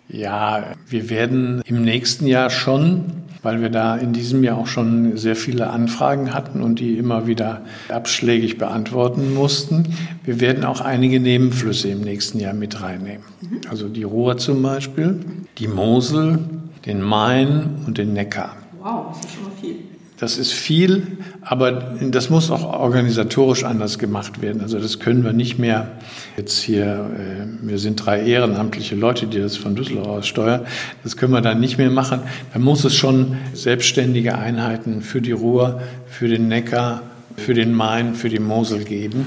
Ja, 0.07 0.75
wir 0.87 1.09
werden 1.09 1.63
im 1.65 1.81
nächsten 1.81 2.27
Jahr 2.27 2.51
schon 2.51 3.23
weil 3.43 3.61
wir 3.61 3.69
da 3.69 3.95
in 3.95 4.13
diesem 4.13 4.43
Jahr 4.43 4.57
auch 4.57 4.67
schon 4.67 5.17
sehr 5.17 5.35
viele 5.35 5.69
Anfragen 5.69 6.33
hatten 6.33 6.61
und 6.61 6.79
die 6.79 6.97
immer 6.97 7.27
wieder 7.27 7.61
abschlägig 7.89 8.57
beantworten 8.57 9.33
mussten. 9.33 9.95
Wir 10.23 10.39
werden 10.39 10.63
auch 10.63 10.81
einige 10.81 11.19
Nebenflüsse 11.19 11.89
im 11.89 12.01
nächsten 12.01 12.39
Jahr 12.39 12.53
mit 12.53 12.81
reinnehmen. 12.81 13.23
Also 13.69 13.87
die 13.87 14.03
Ruhr 14.03 14.37
zum 14.37 14.61
Beispiel, 14.61 15.19
die 15.57 15.67
Mosel, 15.67 16.39
den 16.85 17.01
Main 17.01 17.81
und 17.85 17.97
den 17.97 18.13
Neckar. 18.13 18.55
Wow, 18.79 19.07
das 19.09 19.25
ist 19.25 19.33
schon 19.33 19.43
mal 19.43 19.51
viel. 19.59 19.75
Das 20.19 20.39
ist 20.39 20.51
viel, 20.51 21.03
aber 21.41 21.95
das 22.01 22.31
muss 22.31 22.49
auch 22.49 22.63
organisatorisch 22.63 23.63
anders 23.63 23.99
gemacht 23.99 24.41
werden. 24.41 24.61
Also 24.61 24.79
das 24.79 24.97
können 24.97 25.23
wir 25.23 25.31
nicht 25.31 25.59
mehr 25.59 25.91
jetzt 26.35 26.59
hier, 26.59 27.11
äh, 27.15 27.45
wir 27.61 27.77
sind 27.77 28.03
drei 28.03 28.23
ehrenamtliche 28.23 28.95
Leute, 28.95 29.27
die 29.27 29.39
das 29.39 29.57
von 29.57 29.75
Düsseldorf 29.75 30.07
aus 30.07 30.27
steuern, 30.27 30.61
das 31.03 31.17
können 31.17 31.33
wir 31.33 31.41
dann 31.41 31.59
nicht 31.59 31.77
mehr 31.77 31.91
machen. 31.91 32.21
Da 32.51 32.57
muss 32.57 32.83
es 32.83 32.95
schon 32.95 33.37
selbstständige 33.53 34.35
Einheiten 34.35 35.03
für 35.03 35.21
die 35.21 35.33
Ruhr, 35.33 35.81
für 36.07 36.27
den 36.27 36.47
Neckar, 36.47 37.03
für 37.35 37.53
den 37.53 37.71
Main, 37.71 38.15
für 38.15 38.29
die 38.29 38.39
Mosel 38.39 38.85
geben. 38.85 39.23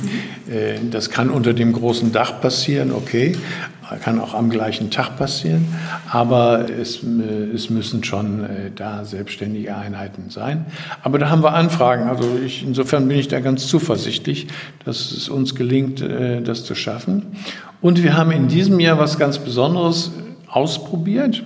Äh, 0.51 0.79
das 0.91 1.09
kann 1.11 1.31
unter 1.31 1.55
dem 1.55 1.73
großen 1.73 2.11
Dach 2.11 2.41
passieren, 2.41 2.91
okay, 2.91 3.37
kann 3.97 4.21
auch 4.21 4.35
am 4.35 4.51
gleichen 4.51 4.91
Tag 4.91 5.17
passieren, 5.17 5.67
aber 6.11 6.69
es, 6.71 7.03
äh, 7.03 7.55
es 7.55 7.71
müssen 7.71 8.05
schon 8.05 8.45
äh, 8.45 8.71
da 8.75 9.05
selbstständige 9.05 9.77
Einheiten 9.77 10.31
sein. 10.31 10.67
Aber 11.03 11.19
da 11.19 11.31
haben 11.31 11.43
wir 11.43 11.55
Anfragen. 11.55 12.09
Also 12.09 12.39
ich, 12.45 12.63
insofern 12.63 13.09
bin 13.09 13.19
ich 13.19 13.29
da 13.29 13.41
ganz 13.41 13.67
zuversichtlich, 13.67 14.49
dass 14.85 15.13
es 15.13 15.29
uns 15.29 15.55
gelingt, 15.55 16.01
das 16.01 16.65
zu 16.65 16.75
schaffen. 16.75 17.27
Und 17.81 18.03
wir 18.03 18.17
haben 18.17 18.31
in 18.31 18.49
diesem 18.49 18.79
Jahr 18.81 18.99
was 18.99 19.19
ganz 19.19 19.39
Besonderes 19.39 20.13
ausprobiert. 20.49 21.43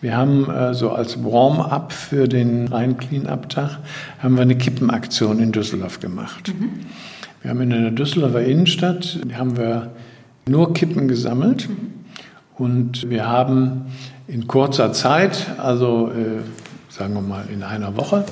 Wir 0.00 0.16
haben 0.16 0.50
äh, 0.50 0.74
so 0.74 0.90
als 0.90 1.24
Warm-up 1.24 1.92
für 1.92 2.28
den 2.28 2.68
Rhein-Clean-Up-Tag 2.68 3.78
haben 4.18 4.34
wir 4.34 4.42
eine 4.42 4.56
Kippenaktion 4.56 5.38
in 5.38 5.50
Düsseldorf 5.50 6.00
gemacht. 6.00 6.48
Mhm. 6.48 6.80
Wir 7.40 7.50
haben 7.50 7.60
in 7.62 7.70
der 7.70 7.90
Düsseldorfer 7.90 8.42
Innenstadt 8.42 9.18
haben 9.36 9.56
wir 9.56 9.92
nur 10.48 10.74
Kippen 10.74 11.08
gesammelt 11.08 11.68
und 12.56 13.08
wir 13.08 13.26
haben 13.26 13.86
in 14.28 14.46
kurzer 14.46 14.92
Zeit, 14.92 15.46
also 15.58 16.10
äh, 16.10 16.42
sagen 16.88 17.14
wir 17.14 17.22
mal 17.22 17.44
in 17.52 17.62
einer 17.62 17.96
Woche, 17.96 18.24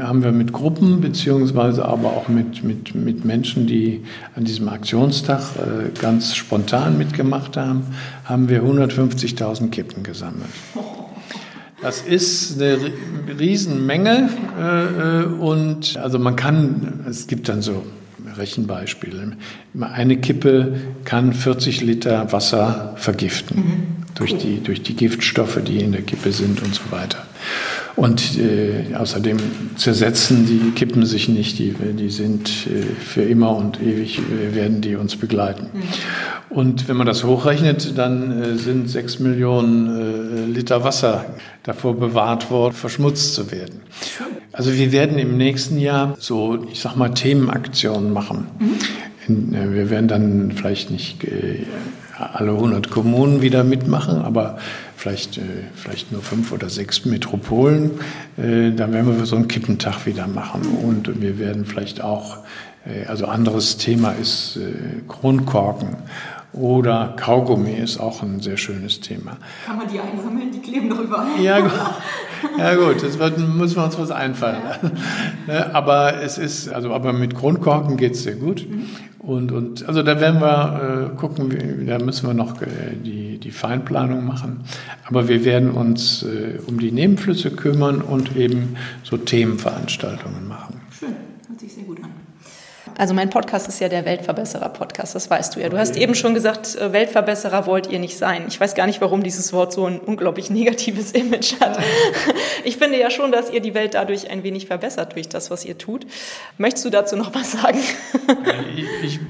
haben 0.00 0.22
wir 0.22 0.30
mit 0.30 0.52
Gruppen 0.52 1.00
beziehungsweise 1.00 1.84
aber 1.84 2.10
auch 2.10 2.28
mit, 2.28 2.62
mit, 2.62 2.94
mit 2.94 3.24
Menschen, 3.24 3.66
die 3.66 4.04
an 4.36 4.44
diesem 4.44 4.68
Aktionstag 4.68 5.40
äh, 5.56 5.98
ganz 5.98 6.36
spontan 6.36 6.98
mitgemacht 6.98 7.56
haben, 7.56 7.82
haben 8.24 8.48
wir 8.48 8.62
150.000 8.62 9.70
Kippen 9.70 10.02
gesammelt. 10.02 10.50
Das 11.80 12.00
ist 12.00 12.62
eine 12.62 12.78
Riesenmenge 13.38 14.28
äh, 14.60 15.24
und 15.24 15.96
also 15.96 16.20
man 16.20 16.36
kann, 16.36 17.00
es 17.08 17.26
gibt 17.26 17.48
dann 17.48 17.60
so 17.60 17.82
Rechenbeispiele. 18.36 19.32
Eine 19.80 20.16
Kippe 20.18 20.74
kann 21.04 21.32
40 21.32 21.82
Liter 21.82 22.32
Wasser 22.32 22.94
vergiften 22.96 23.56
mhm. 23.56 23.82
durch, 24.14 24.36
die, 24.36 24.60
durch 24.60 24.82
die 24.82 24.94
Giftstoffe, 24.94 25.60
die 25.66 25.80
in 25.80 25.92
der 25.92 26.02
Kippe 26.02 26.32
sind 26.32 26.62
und 26.62 26.74
so 26.74 26.82
weiter. 26.90 27.26
Und 27.94 28.38
äh, 28.38 28.94
außerdem 28.94 29.36
zersetzen 29.76 30.46
die 30.46 30.70
Kippen 30.70 31.04
sich 31.04 31.28
nicht, 31.28 31.58
die, 31.58 31.74
die 31.74 32.08
sind 32.08 32.48
äh, 32.66 32.82
für 32.82 33.22
immer 33.22 33.54
und 33.54 33.82
ewig, 33.82 34.18
äh, 34.18 34.54
werden 34.54 34.80
die 34.80 34.96
uns 34.96 35.16
begleiten. 35.16 35.66
Mhm. 35.72 35.82
Und 36.48 36.88
wenn 36.88 36.96
man 36.96 37.06
das 37.06 37.24
hochrechnet, 37.24 37.96
dann 37.98 38.42
äh, 38.42 38.56
sind 38.56 38.88
sechs 38.88 39.18
Millionen 39.18 40.50
äh, 40.50 40.52
Liter 40.52 40.84
Wasser 40.84 41.26
davor 41.62 41.98
bewahrt 41.98 42.50
worden, 42.50 42.74
verschmutzt 42.74 43.34
zu 43.34 43.50
werden. 43.50 43.80
Also 44.52 44.74
wir 44.74 44.92
werden 44.92 45.18
im 45.18 45.36
nächsten 45.36 45.78
Jahr 45.78 46.14
so, 46.18 46.64
ich 46.70 46.80
sag 46.80 46.96
mal, 46.96 47.10
Themenaktionen 47.10 48.12
machen. 48.12 48.46
Mhm. 48.58 48.74
In, 49.28 49.54
äh, 49.54 49.72
wir 49.74 49.90
werden 49.90 50.08
dann 50.08 50.52
vielleicht 50.52 50.90
nicht 50.90 51.26
alle 52.18 52.52
100 52.52 52.90
Kommunen 52.90 53.42
wieder 53.42 53.64
mitmachen, 53.64 54.22
aber 54.22 54.58
vielleicht, 54.96 55.40
vielleicht 55.74 56.12
nur 56.12 56.22
fünf 56.22 56.52
oder 56.52 56.68
sechs 56.68 57.04
Metropolen. 57.04 57.92
Da 58.36 58.92
werden 58.92 59.18
wir 59.18 59.26
so 59.26 59.34
einen 59.34 59.48
Kippentag 59.48 60.06
wieder 60.06 60.28
machen. 60.28 60.62
Und 60.84 61.20
wir 61.20 61.40
werden 61.40 61.64
vielleicht 61.64 62.00
auch, 62.00 62.38
also 63.08 63.26
anderes 63.26 63.76
Thema 63.78 64.12
ist 64.12 64.56
Kronkorken. 65.08 65.96
Oder 66.52 67.14
Kaugummi 67.16 67.72
ist 67.72 67.98
auch 67.98 68.22
ein 68.22 68.40
sehr 68.40 68.58
schönes 68.58 69.00
Thema. 69.00 69.38
Kann 69.64 69.78
man 69.78 69.88
die 69.88 69.98
einsammeln? 69.98 70.50
Die 70.52 70.60
kleben 70.60 70.90
doch 70.90 71.00
überall. 71.00 71.40
Ja, 71.40 71.58
ja 72.58 72.74
gut, 72.74 73.02
das 73.02 73.18
wird, 73.18 73.38
müssen 73.38 73.76
wir 73.76 73.84
uns 73.84 73.98
was 73.98 74.10
einfallen 74.10 74.62
lassen. 74.64 74.92
Ne, 75.46 75.74
aber 75.74 76.20
es 76.20 76.36
ist, 76.36 76.68
also 76.68 76.92
aber 76.92 77.14
mit 77.14 77.34
Grundkorken 77.34 77.96
geht 77.96 78.12
es 78.12 78.24
sehr 78.24 78.34
gut. 78.34 78.68
Mhm. 78.68 78.86
Und, 79.18 79.52
und 79.52 79.88
also 79.88 80.02
da 80.02 80.20
werden 80.20 80.40
wir 80.40 81.12
äh, 81.12 81.16
gucken, 81.16 81.52
wie, 81.52 81.86
da 81.86 81.98
müssen 81.98 82.26
wir 82.26 82.34
noch 82.34 82.60
äh, 82.60 82.66
die, 83.02 83.38
die 83.38 83.50
Feinplanung 83.52 84.26
machen. 84.26 84.64
Aber 85.06 85.28
wir 85.28 85.44
werden 85.44 85.70
uns 85.70 86.24
äh, 86.24 86.58
um 86.66 86.78
die 86.78 86.92
Nebenflüsse 86.92 87.52
kümmern 87.52 88.02
und 88.02 88.36
eben 88.36 88.76
so 89.04 89.16
Themenveranstaltungen 89.16 90.48
machen. 90.48 90.80
Schön, 90.98 91.14
hört 91.48 91.60
sich 91.60 91.72
sehr 91.72 91.84
gut 91.84 92.02
an. 92.02 92.10
Also 93.02 93.14
mein 93.14 93.30
Podcast 93.30 93.66
ist 93.66 93.80
ja 93.80 93.88
der 93.88 94.04
Weltverbesserer-Podcast, 94.04 95.16
das 95.16 95.28
weißt 95.28 95.56
du 95.56 95.60
ja. 95.60 95.68
Du 95.68 95.76
hast 95.76 95.96
eben 95.96 96.14
schon 96.14 96.34
gesagt, 96.34 96.76
äh, 96.76 96.92
Weltverbesserer 96.92 97.66
wollt 97.66 97.88
ihr 97.88 97.98
nicht 97.98 98.16
sein. 98.16 98.44
Ich 98.46 98.60
weiß 98.60 98.76
gar 98.76 98.86
nicht, 98.86 99.00
warum 99.00 99.24
dieses 99.24 99.52
Wort 99.52 99.72
so 99.72 99.86
ein 99.86 99.98
unglaublich 99.98 100.50
negatives 100.52 101.10
Image 101.10 101.58
hat. 101.58 101.80
Ich 102.64 102.76
finde 102.76 102.96
ja 102.96 103.10
schon, 103.10 103.32
dass 103.32 103.50
ihr 103.50 103.58
die 103.58 103.74
Welt 103.74 103.94
dadurch 103.94 104.30
ein 104.30 104.44
wenig 104.44 104.66
verbessert 104.66 105.16
durch 105.16 105.28
das, 105.28 105.50
was 105.50 105.64
ihr 105.64 105.78
tut. 105.78 106.06
Möchtest 106.58 106.84
du 106.84 106.90
dazu 106.90 107.16
noch 107.16 107.34
was 107.34 107.50
sagen? 107.50 107.80
Ich, 108.76 108.86
ich, 109.02 109.20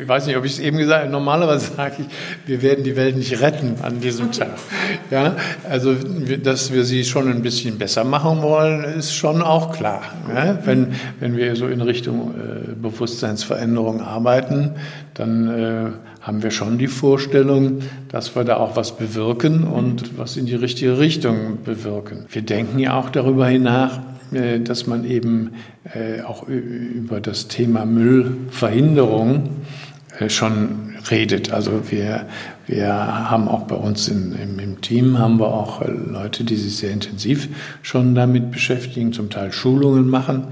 ich 0.00 0.08
weiß 0.08 0.26
nicht, 0.26 0.36
ob 0.36 0.44
ich 0.44 0.54
es 0.54 0.58
eben 0.58 0.76
gesagt 0.76 1.02
habe. 1.02 1.12
Normalerweise 1.12 1.72
sage 1.76 1.94
ich, 2.00 2.06
wir 2.48 2.62
werden 2.62 2.82
die 2.82 2.96
Welt 2.96 3.16
nicht 3.16 3.40
retten 3.40 3.76
an 3.80 4.00
diesem 4.00 4.32
Tag. 4.32 4.56
Ja, 5.12 5.36
also, 5.68 5.94
dass 5.94 6.72
wir 6.72 6.84
sie 6.84 7.04
schon 7.04 7.30
ein 7.30 7.42
bisschen 7.42 7.78
besser 7.78 8.02
machen 8.02 8.42
wollen, 8.42 8.82
ist 8.82 9.14
schon 9.14 9.40
auch 9.40 9.70
klar. 9.70 10.02
Ja? 10.34 10.58
Wenn, 10.64 10.96
wenn 11.20 11.36
wir 11.36 11.54
so 11.54 11.68
in 11.68 11.80
Richtung 11.80 12.34
äh, 12.34 12.72
Bewusstsein 12.74 13.19
Bewusstseinsveränderung 13.20 14.00
arbeiten, 14.00 14.72
dann 15.14 15.48
äh, 15.48 15.90
haben 16.20 16.42
wir 16.42 16.50
schon 16.50 16.78
die 16.78 16.86
Vorstellung, 16.86 17.80
dass 18.08 18.34
wir 18.34 18.44
da 18.44 18.56
auch 18.56 18.76
was 18.76 18.96
bewirken 18.96 19.64
und 19.64 20.18
was 20.18 20.36
in 20.36 20.46
die 20.46 20.54
richtige 20.54 20.98
Richtung 20.98 21.58
bewirken. 21.64 22.26
Wir 22.30 22.42
denken 22.42 22.78
ja 22.78 22.98
auch 22.98 23.10
darüber 23.10 23.46
hinaus, 23.46 23.92
äh, 24.32 24.60
dass 24.60 24.86
man 24.86 25.04
eben 25.04 25.52
äh, 25.94 26.22
auch 26.22 26.46
über 26.48 27.20
das 27.20 27.48
Thema 27.48 27.84
Müllverhinderung 27.84 29.50
äh, 30.18 30.28
schon 30.28 30.94
redet. 31.10 31.52
Also 31.52 31.90
wir, 31.90 32.26
wir 32.66 32.92
haben 32.92 33.48
auch 33.48 33.62
bei 33.62 33.76
uns 33.76 34.08
in, 34.08 34.34
im, 34.34 34.58
im, 34.58 34.80
Team 34.80 35.18
haben 35.18 35.38
wir 35.40 35.48
auch 35.48 35.82
Leute, 35.86 36.44
die 36.44 36.56
sich 36.56 36.76
sehr 36.76 36.90
intensiv 36.90 37.48
schon 37.82 38.14
damit 38.14 38.50
beschäftigen, 38.50 39.12
zum 39.12 39.30
Teil 39.30 39.52
Schulungen 39.52 40.08
machen. 40.08 40.48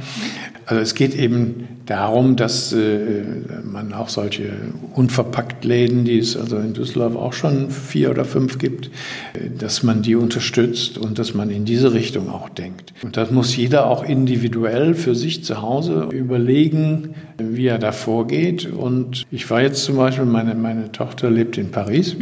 Also 0.64 0.82
es 0.82 0.94
geht 0.94 1.14
eben 1.14 1.66
darum, 1.88 2.36
dass 2.36 2.72
äh, 2.74 3.22
man 3.64 3.94
auch 3.94 4.10
solche 4.10 4.50
Unverpacktläden, 4.94 6.04
die 6.04 6.18
es 6.18 6.36
also 6.36 6.58
in 6.58 6.74
Düsseldorf 6.74 7.16
auch 7.16 7.32
schon 7.32 7.70
vier 7.70 8.10
oder 8.10 8.26
fünf 8.26 8.58
gibt, 8.58 8.90
äh, 9.32 9.48
dass 9.56 9.82
man 9.82 10.02
die 10.02 10.14
unterstützt 10.14 10.98
und 10.98 11.18
dass 11.18 11.32
man 11.32 11.48
in 11.48 11.64
diese 11.64 11.94
Richtung 11.94 12.28
auch 12.28 12.50
denkt. 12.50 12.92
Und 13.02 13.16
das 13.16 13.30
muss 13.30 13.56
jeder 13.56 13.86
auch 13.86 14.04
individuell 14.04 14.94
für 14.94 15.14
sich 15.14 15.44
zu 15.44 15.62
Hause 15.62 16.08
überlegen, 16.12 17.14
wie 17.38 17.66
er 17.66 17.78
da 17.78 17.92
vorgeht. 17.92 18.66
Und 18.66 19.24
ich 19.30 19.48
war 19.50 19.62
jetzt 19.62 19.84
zum 19.84 19.96
Beispiel, 19.96 20.26
meine, 20.26 20.54
meine 20.54 20.92
Tochter 20.92 21.30
lebt 21.30 21.56
in 21.56 21.70
Paris. 21.70 22.16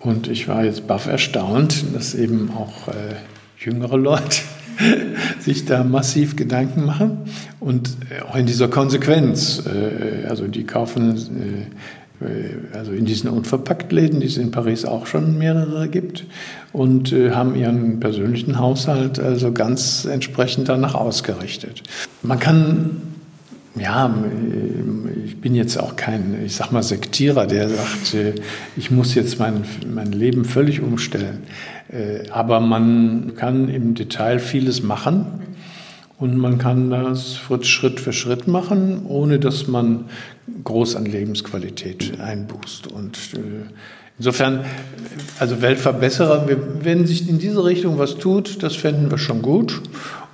Und 0.00 0.26
ich 0.26 0.48
war 0.48 0.64
jetzt 0.64 0.88
baff 0.88 1.06
erstaunt, 1.06 1.84
dass 1.94 2.16
eben 2.16 2.50
auch 2.50 2.88
äh, 2.88 3.14
jüngere 3.64 3.96
Leute 3.96 4.38
sich 5.42 5.64
da 5.64 5.84
massiv 5.84 6.36
Gedanken 6.36 6.84
machen 6.84 7.18
und 7.60 7.96
äh, 8.10 8.22
auch 8.22 8.36
in 8.36 8.46
dieser 8.46 8.68
Konsequenz. 8.68 9.62
Äh, 9.66 10.26
also 10.26 10.46
die 10.46 10.64
kaufen 10.64 11.16
äh, 11.16 12.76
also 12.76 12.92
in 12.92 13.04
diesen 13.04 13.28
Unverpacktläden, 13.30 14.20
die 14.20 14.28
es 14.28 14.36
in 14.36 14.52
Paris 14.52 14.84
auch 14.84 15.06
schon 15.06 15.38
mehrere 15.38 15.88
gibt, 15.88 16.24
und 16.72 17.12
haben 17.12 17.56
ihren 17.56 17.98
persönlichen 17.98 18.60
Haushalt 18.60 19.18
also 19.18 19.50
ganz 19.50 20.04
entsprechend 20.04 20.68
danach 20.68 20.94
ausgerichtet. 20.94 21.82
Man 22.22 22.38
kann 22.38 23.02
ja, 23.74 24.14
ich 25.24 25.40
bin 25.40 25.56
jetzt 25.56 25.78
auch 25.78 25.96
kein, 25.96 26.44
ich 26.44 26.54
sag 26.54 26.70
mal, 26.70 26.84
Sektierer, 26.84 27.46
der 27.46 27.68
sagt, 27.70 28.14
ich 28.76 28.90
muss 28.92 29.16
jetzt 29.16 29.40
mein, 29.40 29.64
mein 29.92 30.12
Leben 30.12 30.44
völlig 30.44 30.80
umstellen. 30.80 31.38
Äh, 31.90 32.28
aber 32.30 32.60
man 32.60 33.34
kann 33.36 33.68
im 33.68 33.94
Detail 33.94 34.38
vieles 34.38 34.82
machen 34.82 35.26
und 36.18 36.36
man 36.36 36.58
kann 36.58 36.90
das 36.90 37.40
Schritt 37.62 37.98
für 37.98 38.12
Schritt 38.12 38.46
machen, 38.46 39.06
ohne 39.06 39.38
dass 39.38 39.66
man 39.66 40.04
groß 40.62 40.96
an 40.96 41.04
Lebensqualität 41.04 42.20
einbußt. 42.20 42.86
Und 42.86 43.16
äh, 43.34 43.38
insofern, 44.18 44.64
also 45.38 45.60
Weltverbesserer, 45.62 46.48
wenn 46.80 47.06
sich 47.06 47.28
in 47.28 47.38
diese 47.38 47.64
Richtung 47.64 47.98
was 47.98 48.18
tut, 48.18 48.62
das 48.62 48.76
fänden 48.76 49.10
wir 49.10 49.18
schon 49.18 49.42
gut. 49.42 49.82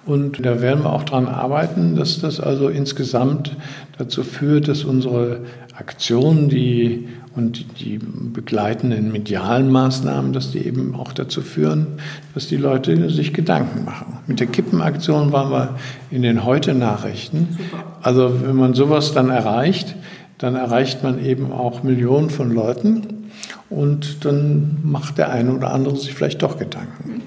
Und 0.08 0.46
da 0.46 0.62
werden 0.62 0.84
wir 0.84 0.92
auch 0.94 1.02
daran 1.02 1.28
arbeiten, 1.28 1.94
dass 1.94 2.18
das 2.18 2.40
also 2.40 2.70
insgesamt 2.70 3.54
dazu 3.98 4.22
führt, 4.22 4.66
dass 4.66 4.84
unsere 4.84 5.40
Aktionen, 5.76 6.48
die 6.48 7.08
und 7.36 7.78
die 7.78 7.98
begleitenden 7.98 9.12
medialen 9.12 9.70
Maßnahmen, 9.70 10.32
dass 10.32 10.50
die 10.50 10.66
eben 10.66 10.94
auch 10.94 11.12
dazu 11.12 11.42
führen, 11.42 11.98
dass 12.34 12.48
die 12.48 12.56
Leute 12.56 13.10
sich 13.10 13.34
Gedanken 13.34 13.84
machen. 13.84 14.20
Mit 14.26 14.40
der 14.40 14.46
Kippenaktion 14.46 15.30
waren 15.30 15.50
wir 15.52 15.76
in 16.10 16.22
den 16.22 16.42
Heute-Nachrichten. 16.42 17.58
Also 18.00 18.32
wenn 18.42 18.56
man 18.56 18.72
sowas 18.72 19.12
dann 19.12 19.28
erreicht, 19.28 19.94
dann 20.38 20.54
erreicht 20.54 21.02
man 21.02 21.22
eben 21.22 21.52
auch 21.52 21.82
Millionen 21.82 22.30
von 22.30 22.50
Leuten 22.50 23.28
und 23.68 24.24
dann 24.24 24.78
macht 24.82 25.18
der 25.18 25.30
eine 25.30 25.52
oder 25.52 25.74
andere 25.74 25.96
sich 25.96 26.14
vielleicht 26.14 26.40
doch 26.40 26.58
Gedanken 26.58 27.20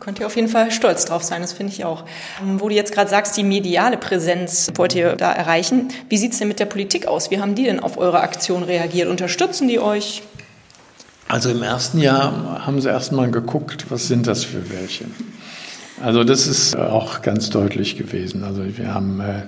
könnt 0.00 0.18
ihr 0.18 0.26
auf 0.26 0.34
jeden 0.34 0.48
Fall 0.48 0.70
stolz 0.70 1.04
drauf 1.04 1.22
sein, 1.22 1.42
das 1.42 1.52
finde 1.52 1.72
ich 1.72 1.84
auch. 1.84 2.04
Ähm, 2.42 2.60
wo 2.60 2.68
du 2.68 2.74
jetzt 2.74 2.92
gerade 2.92 3.08
sagst, 3.08 3.36
die 3.36 3.44
mediale 3.44 3.98
Präsenz 3.98 4.72
wollt 4.74 4.94
ihr 4.94 5.14
da 5.14 5.30
erreichen. 5.30 5.88
Wie 6.08 6.16
sieht 6.16 6.32
es 6.32 6.38
denn 6.38 6.48
mit 6.48 6.58
der 6.58 6.66
Politik 6.66 7.06
aus? 7.06 7.30
Wie 7.30 7.40
haben 7.40 7.54
die 7.54 7.64
denn 7.64 7.80
auf 7.80 7.98
eure 7.98 8.20
Aktion 8.20 8.62
reagiert? 8.62 9.08
Unterstützen 9.08 9.68
die 9.68 9.78
euch? 9.78 10.22
Also 11.28 11.50
im 11.50 11.62
ersten 11.62 12.00
Jahr 12.00 12.66
haben 12.66 12.80
sie 12.80 12.88
erstmal 12.88 13.30
geguckt, 13.30 13.86
was 13.90 14.08
sind 14.08 14.26
das 14.26 14.42
für 14.42 14.68
welche. 14.70 15.04
Also 16.02 16.24
das 16.24 16.46
ist 16.46 16.74
auch 16.76 17.22
ganz 17.22 17.50
deutlich 17.50 17.96
gewesen. 17.96 18.42
Also 18.42 18.62
wir 18.76 18.94
haben 18.94 19.20
äh, 19.20 19.42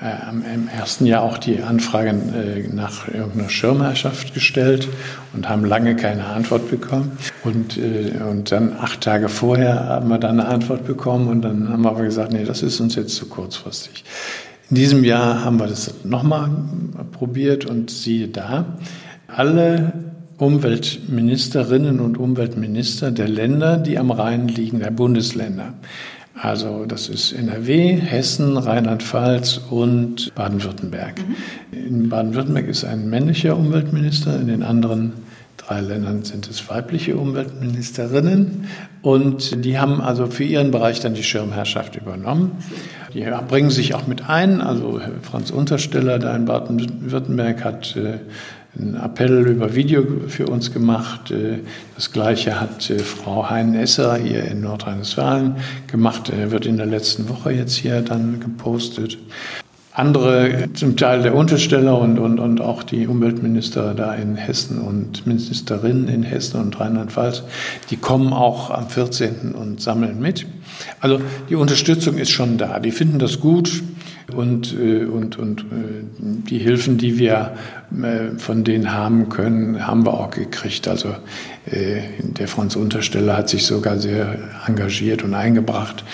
im 0.00 0.68
ersten 0.68 1.06
Jahr 1.06 1.22
auch 1.22 1.38
die 1.38 1.62
Anfrage 1.62 2.08
äh, 2.10 2.74
nach 2.74 3.06
irgendeiner 3.06 3.48
Schirmherrschaft 3.48 4.34
gestellt 4.34 4.88
und 5.32 5.48
haben 5.48 5.64
lange 5.64 5.94
keine 5.94 6.26
Antwort 6.26 6.68
bekommen. 6.68 7.12
Und, 7.44 7.78
äh, 7.78 8.12
und 8.28 8.50
dann 8.50 8.72
acht 8.76 9.02
Tage 9.02 9.28
vorher 9.28 9.84
haben 9.84 10.08
wir 10.08 10.18
dann 10.18 10.40
eine 10.40 10.48
Antwort 10.48 10.84
bekommen 10.84 11.28
und 11.28 11.42
dann 11.42 11.68
haben 11.68 11.82
wir 11.82 11.90
aber 11.90 12.02
gesagt, 12.02 12.32
nee, 12.32 12.44
das 12.44 12.62
ist 12.62 12.80
uns 12.80 12.96
jetzt 12.96 13.14
zu 13.14 13.26
kurzfristig. 13.26 14.04
In 14.68 14.76
diesem 14.76 15.04
Jahr 15.04 15.44
haben 15.44 15.60
wir 15.60 15.68
das 15.68 15.94
nochmal 16.04 16.50
probiert 17.12 17.64
und 17.64 17.90
siehe 17.90 18.26
da, 18.26 18.78
alle 19.28 19.92
Umweltministerinnen 20.38 22.00
und 22.00 22.18
Umweltminister 22.18 23.12
der 23.12 23.28
Länder, 23.28 23.76
die 23.76 23.98
am 23.98 24.10
Rhein 24.10 24.48
liegen, 24.48 24.80
der 24.80 24.90
Bundesländer, 24.90 25.74
also 26.34 26.84
das 26.86 27.08
ist 27.08 27.32
NRW, 27.32 27.96
Hessen, 27.96 28.56
Rheinland-Pfalz 28.56 29.60
und 29.70 30.34
Baden-Württemberg. 30.34 31.14
Mhm. 31.18 31.86
In 31.86 32.08
Baden-Württemberg 32.08 32.66
ist 32.66 32.84
ein 32.84 33.08
männlicher 33.08 33.56
Umweltminister, 33.56 34.40
in 34.40 34.48
den 34.48 34.62
anderen 34.62 35.12
drei 35.56 35.80
Ländern 35.80 36.24
sind 36.24 36.48
es 36.48 36.68
weibliche 36.68 37.16
Umweltministerinnen. 37.16 38.68
Und 39.02 39.64
die 39.64 39.78
haben 39.78 40.00
also 40.00 40.26
für 40.26 40.44
ihren 40.44 40.70
Bereich 40.70 41.00
dann 41.00 41.14
die 41.14 41.22
Schirmherrschaft 41.22 41.96
übernommen. 41.96 42.52
Die 43.12 43.24
bringen 43.48 43.70
sich 43.70 43.94
auch 43.94 44.06
mit 44.06 44.28
ein. 44.28 44.60
Also 44.60 45.00
Franz 45.22 45.50
Untersteller 45.50 46.18
da 46.18 46.34
in 46.34 46.46
Baden-Württemberg 46.46 47.64
hat 47.64 47.96
äh, 47.96 48.18
einen 48.78 48.96
Appell 48.96 49.46
über 49.46 49.74
Video 49.74 50.04
für 50.28 50.46
uns 50.46 50.72
gemacht. 50.72 51.30
Äh, 51.30 51.60
das 51.94 52.12
Gleiche 52.12 52.60
hat 52.60 52.90
äh, 52.90 52.98
Frau 52.98 53.48
Hein-Esser 53.48 54.16
hier 54.16 54.44
in 54.44 54.62
Nordrhein-Westfalen 54.62 55.56
gemacht. 55.86 56.30
Er 56.30 56.50
wird 56.50 56.66
in 56.66 56.76
der 56.76 56.86
letzten 56.86 57.28
Woche 57.28 57.52
jetzt 57.52 57.74
hier 57.74 58.00
dann 58.02 58.40
gepostet. 58.40 59.18
Andere, 59.96 60.70
zum 60.74 60.96
Teil 60.96 61.22
der 61.22 61.36
Untersteller 61.36 61.96
und, 61.96 62.18
und, 62.18 62.40
und 62.40 62.60
auch 62.60 62.82
die 62.82 63.06
Umweltminister 63.06 63.94
da 63.94 64.12
in 64.12 64.34
Hessen 64.34 64.78
und 64.78 65.24
Ministerinnen 65.24 66.08
in 66.08 66.24
Hessen 66.24 66.60
und 66.60 66.80
Rheinland-Pfalz, 66.80 67.44
die 67.90 67.96
kommen 67.96 68.32
auch 68.32 68.70
am 68.70 68.88
14. 68.88 69.52
und 69.52 69.80
sammeln 69.80 70.20
mit. 70.20 70.46
Also 70.98 71.20
die 71.48 71.54
Unterstützung 71.54 72.18
ist 72.18 72.30
schon 72.30 72.58
da. 72.58 72.80
Die 72.80 72.90
finden 72.90 73.20
das 73.20 73.38
gut 73.38 73.84
und, 74.34 74.74
äh, 74.76 75.04
und, 75.04 75.38
und 75.38 75.60
äh, 75.60 75.64
die 76.18 76.58
Hilfen, 76.58 76.98
die 76.98 77.16
wir 77.16 77.52
äh, 77.92 78.36
von 78.36 78.64
denen 78.64 78.92
haben 78.92 79.28
können, 79.28 79.86
haben 79.86 80.04
wir 80.04 80.14
auch 80.14 80.30
gekriegt. 80.30 80.88
Also 80.88 81.14
der 81.66 82.46
Franz 82.46 82.76
Untersteller 82.76 83.38
hat 83.38 83.48
sich 83.48 83.64
sogar 83.64 83.98
sehr 83.98 84.36
engagiert 84.66 85.24
und 85.24 85.32
eingebracht, 85.32 86.04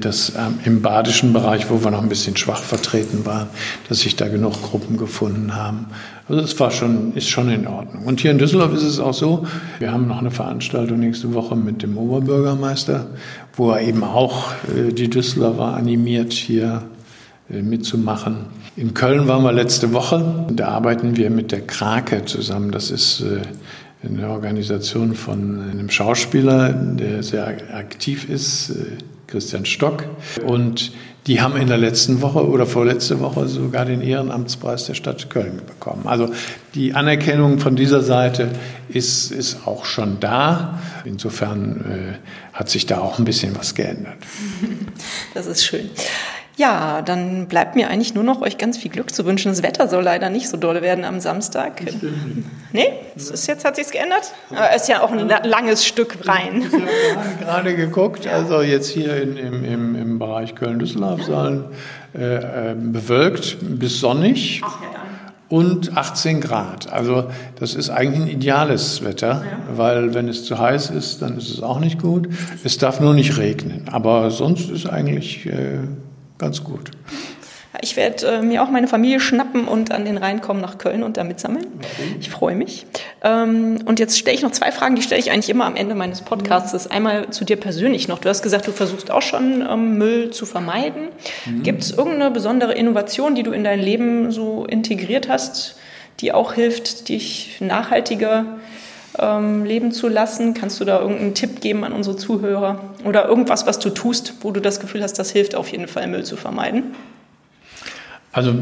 dass 0.00 0.32
ähm, 0.36 0.58
im 0.64 0.82
badischen 0.82 1.32
Bereich, 1.32 1.70
wo 1.70 1.82
wir 1.82 1.90
noch 1.90 2.02
ein 2.02 2.10
bisschen 2.10 2.36
schwach 2.36 2.62
vertreten 2.62 3.24
waren, 3.24 3.48
dass 3.88 4.00
sich 4.00 4.14
da 4.14 4.28
genug 4.28 4.60
Gruppen 4.62 4.98
gefunden 4.98 5.54
haben. 5.54 5.86
Also 6.28 6.42
es 6.42 6.58
war 6.60 6.70
schon, 6.70 7.14
ist 7.14 7.28
schon 7.28 7.50
in 7.50 7.66
Ordnung. 7.66 8.04
Und 8.04 8.20
hier 8.20 8.30
in 8.30 8.38
Düsseldorf 8.38 8.74
ist 8.74 8.82
es 8.82 9.00
auch 9.00 9.14
so, 9.14 9.46
wir 9.78 9.90
haben 9.90 10.06
noch 10.06 10.18
eine 10.18 10.30
Veranstaltung 10.30 11.00
nächste 11.00 11.32
Woche 11.32 11.56
mit 11.56 11.82
dem 11.82 11.96
Oberbürgermeister, 11.96 13.06
wo 13.54 13.70
er 13.70 13.80
eben 13.80 14.04
auch 14.04 14.52
die 14.74 15.08
Düsseldorfer 15.08 15.76
animiert, 15.76 16.32
hier 16.32 16.82
äh, 17.50 17.62
mitzumachen. 17.62 18.46
In 18.76 18.94
Köln 18.94 19.28
waren 19.28 19.44
wir 19.44 19.52
letzte 19.52 19.92
Woche. 19.92 20.46
Da 20.50 20.68
arbeiten 20.68 21.16
wir 21.16 21.30
mit 21.30 21.52
der 21.52 21.60
Krake 21.60 22.24
zusammen. 22.24 22.72
Das 22.72 22.90
ist 22.90 23.22
äh, 24.04 24.08
eine 24.08 24.28
Organisation 24.28 25.14
von 25.14 25.70
einem 25.70 25.90
Schauspieler, 25.90 26.72
der 26.72 27.22
sehr 27.22 27.46
aktiv 27.74 28.28
ist, 28.28 28.70
äh, 28.70 28.74
Christian 29.26 29.64
Stock. 29.64 30.04
Und 30.46 30.92
die 31.26 31.40
haben 31.40 31.56
in 31.56 31.68
der 31.68 31.78
letzten 31.78 32.20
Woche 32.20 32.46
oder 32.46 32.66
vorletzte 32.66 33.18
Woche 33.20 33.48
sogar 33.48 33.86
den 33.86 34.02
Ehrenamtspreis 34.02 34.84
der 34.84 34.94
Stadt 34.94 35.30
Köln 35.30 35.62
bekommen. 35.66 36.06
Also 36.06 36.30
die 36.74 36.92
Anerkennung 36.92 37.58
von 37.60 37.76
dieser 37.76 38.02
Seite 38.02 38.50
ist, 38.88 39.32
ist 39.32 39.66
auch 39.66 39.86
schon 39.86 40.20
da. 40.20 40.80
Insofern 41.06 41.80
äh, 41.80 42.56
hat 42.56 42.68
sich 42.68 42.84
da 42.84 42.98
auch 42.98 43.18
ein 43.18 43.24
bisschen 43.24 43.56
was 43.56 43.74
geändert. 43.74 44.18
Das 45.32 45.46
ist 45.46 45.64
schön. 45.64 45.90
Ja, 46.56 47.02
dann 47.02 47.46
bleibt 47.48 47.74
mir 47.74 47.88
eigentlich 47.88 48.14
nur 48.14 48.22
noch 48.22 48.40
euch 48.40 48.58
ganz 48.58 48.78
viel 48.78 48.90
Glück 48.90 49.12
zu 49.12 49.24
wünschen. 49.24 49.50
Das 49.50 49.62
Wetter 49.62 49.88
soll 49.88 50.04
leider 50.04 50.30
nicht 50.30 50.48
so 50.48 50.56
doll 50.56 50.82
werden 50.82 51.04
am 51.04 51.18
Samstag. 51.18 51.82
Nee, 52.72 52.92
es 53.16 53.30
ist 53.30 53.46
jetzt 53.46 53.64
hat 53.64 53.76
sich's 53.76 53.90
geändert. 53.90 54.32
Aber 54.50 54.70
es 54.74 54.82
ist 54.82 54.88
ja 54.88 55.02
auch 55.02 55.10
ein 55.10 55.28
langes 55.28 55.84
Stück 55.84 56.28
rein. 56.28 56.64
Ich 56.66 57.16
habe 57.16 57.44
gerade 57.44 57.76
geguckt, 57.76 58.26
also 58.26 58.62
jetzt 58.62 58.88
hier 58.88 59.20
in, 59.20 59.36
im, 59.36 59.64
im, 59.64 59.94
im 59.96 60.18
Bereich 60.18 60.54
Köln-Düsseldorf 60.54 61.22
sollen 61.22 61.64
äh, 62.14 62.70
äh, 62.70 62.74
bewölkt 62.76 63.58
bis 63.60 64.00
sonnig. 64.00 64.60
Ach, 64.64 64.80
ja, 64.80 65.04
und 65.48 65.96
18 65.96 66.40
Grad. 66.40 66.92
Also 66.92 67.26
das 67.60 67.74
ist 67.74 67.90
eigentlich 67.90 68.22
ein 68.22 68.28
ideales 68.28 69.04
Wetter, 69.04 69.44
ja. 69.44 69.76
weil 69.76 70.14
wenn 70.14 70.28
es 70.28 70.44
zu 70.44 70.58
heiß 70.58 70.90
ist, 70.90 71.22
dann 71.22 71.36
ist 71.38 71.48
es 71.48 71.62
auch 71.62 71.78
nicht 71.78 72.00
gut. 72.00 72.28
Es 72.64 72.78
darf 72.78 72.98
nur 72.98 73.14
nicht 73.14 73.36
regnen. 73.36 73.84
Aber 73.92 74.30
sonst 74.30 74.70
ist 74.70 74.86
eigentlich 74.86 75.46
äh, 75.46 75.78
ganz 76.38 76.64
gut. 76.64 76.90
Ich 77.80 77.96
werde 77.96 78.26
äh, 78.26 78.42
mir 78.42 78.62
auch 78.62 78.70
meine 78.70 78.86
Familie 78.86 79.18
schnappen 79.18 79.66
und 79.66 79.90
an 79.90 80.04
den 80.04 80.16
Rhein 80.16 80.40
kommen 80.40 80.60
nach 80.60 80.78
Köln 80.78 81.02
und 81.02 81.16
da 81.16 81.24
mitsammeln. 81.24 81.66
Okay. 81.78 82.16
Ich 82.20 82.30
freue 82.30 82.54
mich. 82.54 82.86
Ähm, 83.22 83.78
und 83.84 83.98
jetzt 83.98 84.18
stelle 84.18 84.36
ich 84.36 84.42
noch 84.42 84.52
zwei 84.52 84.70
Fragen, 84.70 84.94
die 84.94 85.02
stelle 85.02 85.20
ich 85.20 85.32
eigentlich 85.32 85.50
immer 85.50 85.66
am 85.66 85.74
Ende 85.74 85.94
meines 85.94 86.22
Podcasts. 86.22 86.84
Mhm. 86.84 86.92
Einmal 86.92 87.30
zu 87.30 87.44
dir 87.44 87.56
persönlich 87.56 88.06
noch. 88.06 88.20
Du 88.20 88.28
hast 88.28 88.42
gesagt, 88.42 88.66
du 88.68 88.72
versuchst 88.72 89.10
auch 89.10 89.22
schon 89.22 89.66
ähm, 89.68 89.98
Müll 89.98 90.30
zu 90.30 90.46
vermeiden. 90.46 91.08
Mhm. 91.46 91.62
Gibt 91.62 91.82
es 91.82 91.90
irgendeine 91.90 92.30
besondere 92.30 92.74
Innovation, 92.74 93.34
die 93.34 93.42
du 93.42 93.50
in 93.50 93.64
dein 93.64 93.80
Leben 93.80 94.30
so 94.30 94.64
integriert 94.64 95.28
hast, 95.28 95.76
die 96.20 96.32
auch 96.32 96.52
hilft, 96.52 97.08
dich 97.08 97.56
nachhaltiger 97.60 98.46
ähm, 99.18 99.64
leben 99.64 99.92
zu 99.92 100.08
lassen? 100.08 100.54
Kannst 100.54 100.80
du 100.80 100.84
da 100.84 101.00
irgendeinen 101.00 101.34
Tipp 101.34 101.60
geben 101.60 101.84
an 101.84 101.92
unsere 101.92 102.16
Zuhörer? 102.16 102.80
Oder 103.04 103.28
irgendwas, 103.28 103.66
was 103.66 103.78
du 103.78 103.90
tust, 103.90 104.34
wo 104.40 104.50
du 104.50 104.60
das 104.60 104.80
Gefühl 104.80 105.02
hast, 105.02 105.18
das 105.18 105.30
hilft 105.30 105.54
auf 105.54 105.68
jeden 105.68 105.88
Fall, 105.88 106.06
Müll 106.06 106.24
zu 106.24 106.36
vermeiden? 106.36 106.94
Also 108.34 108.52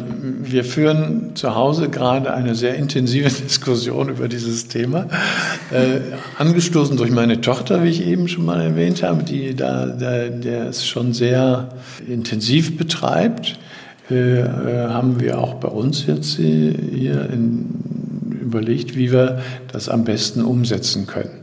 wir 0.42 0.64
führen 0.64 1.34
zu 1.34 1.54
Hause 1.54 1.88
gerade 1.88 2.34
eine 2.34 2.54
sehr 2.54 2.74
intensive 2.74 3.30
Diskussion 3.44 4.10
über 4.10 4.28
dieses 4.28 4.68
Thema, 4.68 5.06
äh, 5.70 6.00
angestoßen 6.36 6.98
durch 6.98 7.10
meine 7.10 7.40
Tochter, 7.40 7.82
wie 7.82 7.88
ich 7.88 8.06
eben 8.06 8.28
schon 8.28 8.44
mal 8.44 8.60
erwähnt 8.60 9.02
habe, 9.02 9.22
die 9.22 9.54
da, 9.54 9.86
da 9.86 10.28
der 10.28 10.66
es 10.66 10.86
schon 10.86 11.14
sehr 11.14 11.70
intensiv 12.06 12.76
betreibt. 12.76 13.58
Äh, 14.10 14.40
äh, 14.40 14.88
haben 14.88 15.20
wir 15.20 15.38
auch 15.38 15.54
bei 15.54 15.68
uns 15.68 16.06
jetzt 16.06 16.36
hier 16.36 17.30
in, 17.30 17.70
überlegt, 18.52 18.96
wie 18.96 19.10
wir 19.10 19.42
das 19.72 19.88
am 19.88 20.04
besten 20.04 20.42
umsetzen 20.42 21.06
können. 21.06 21.42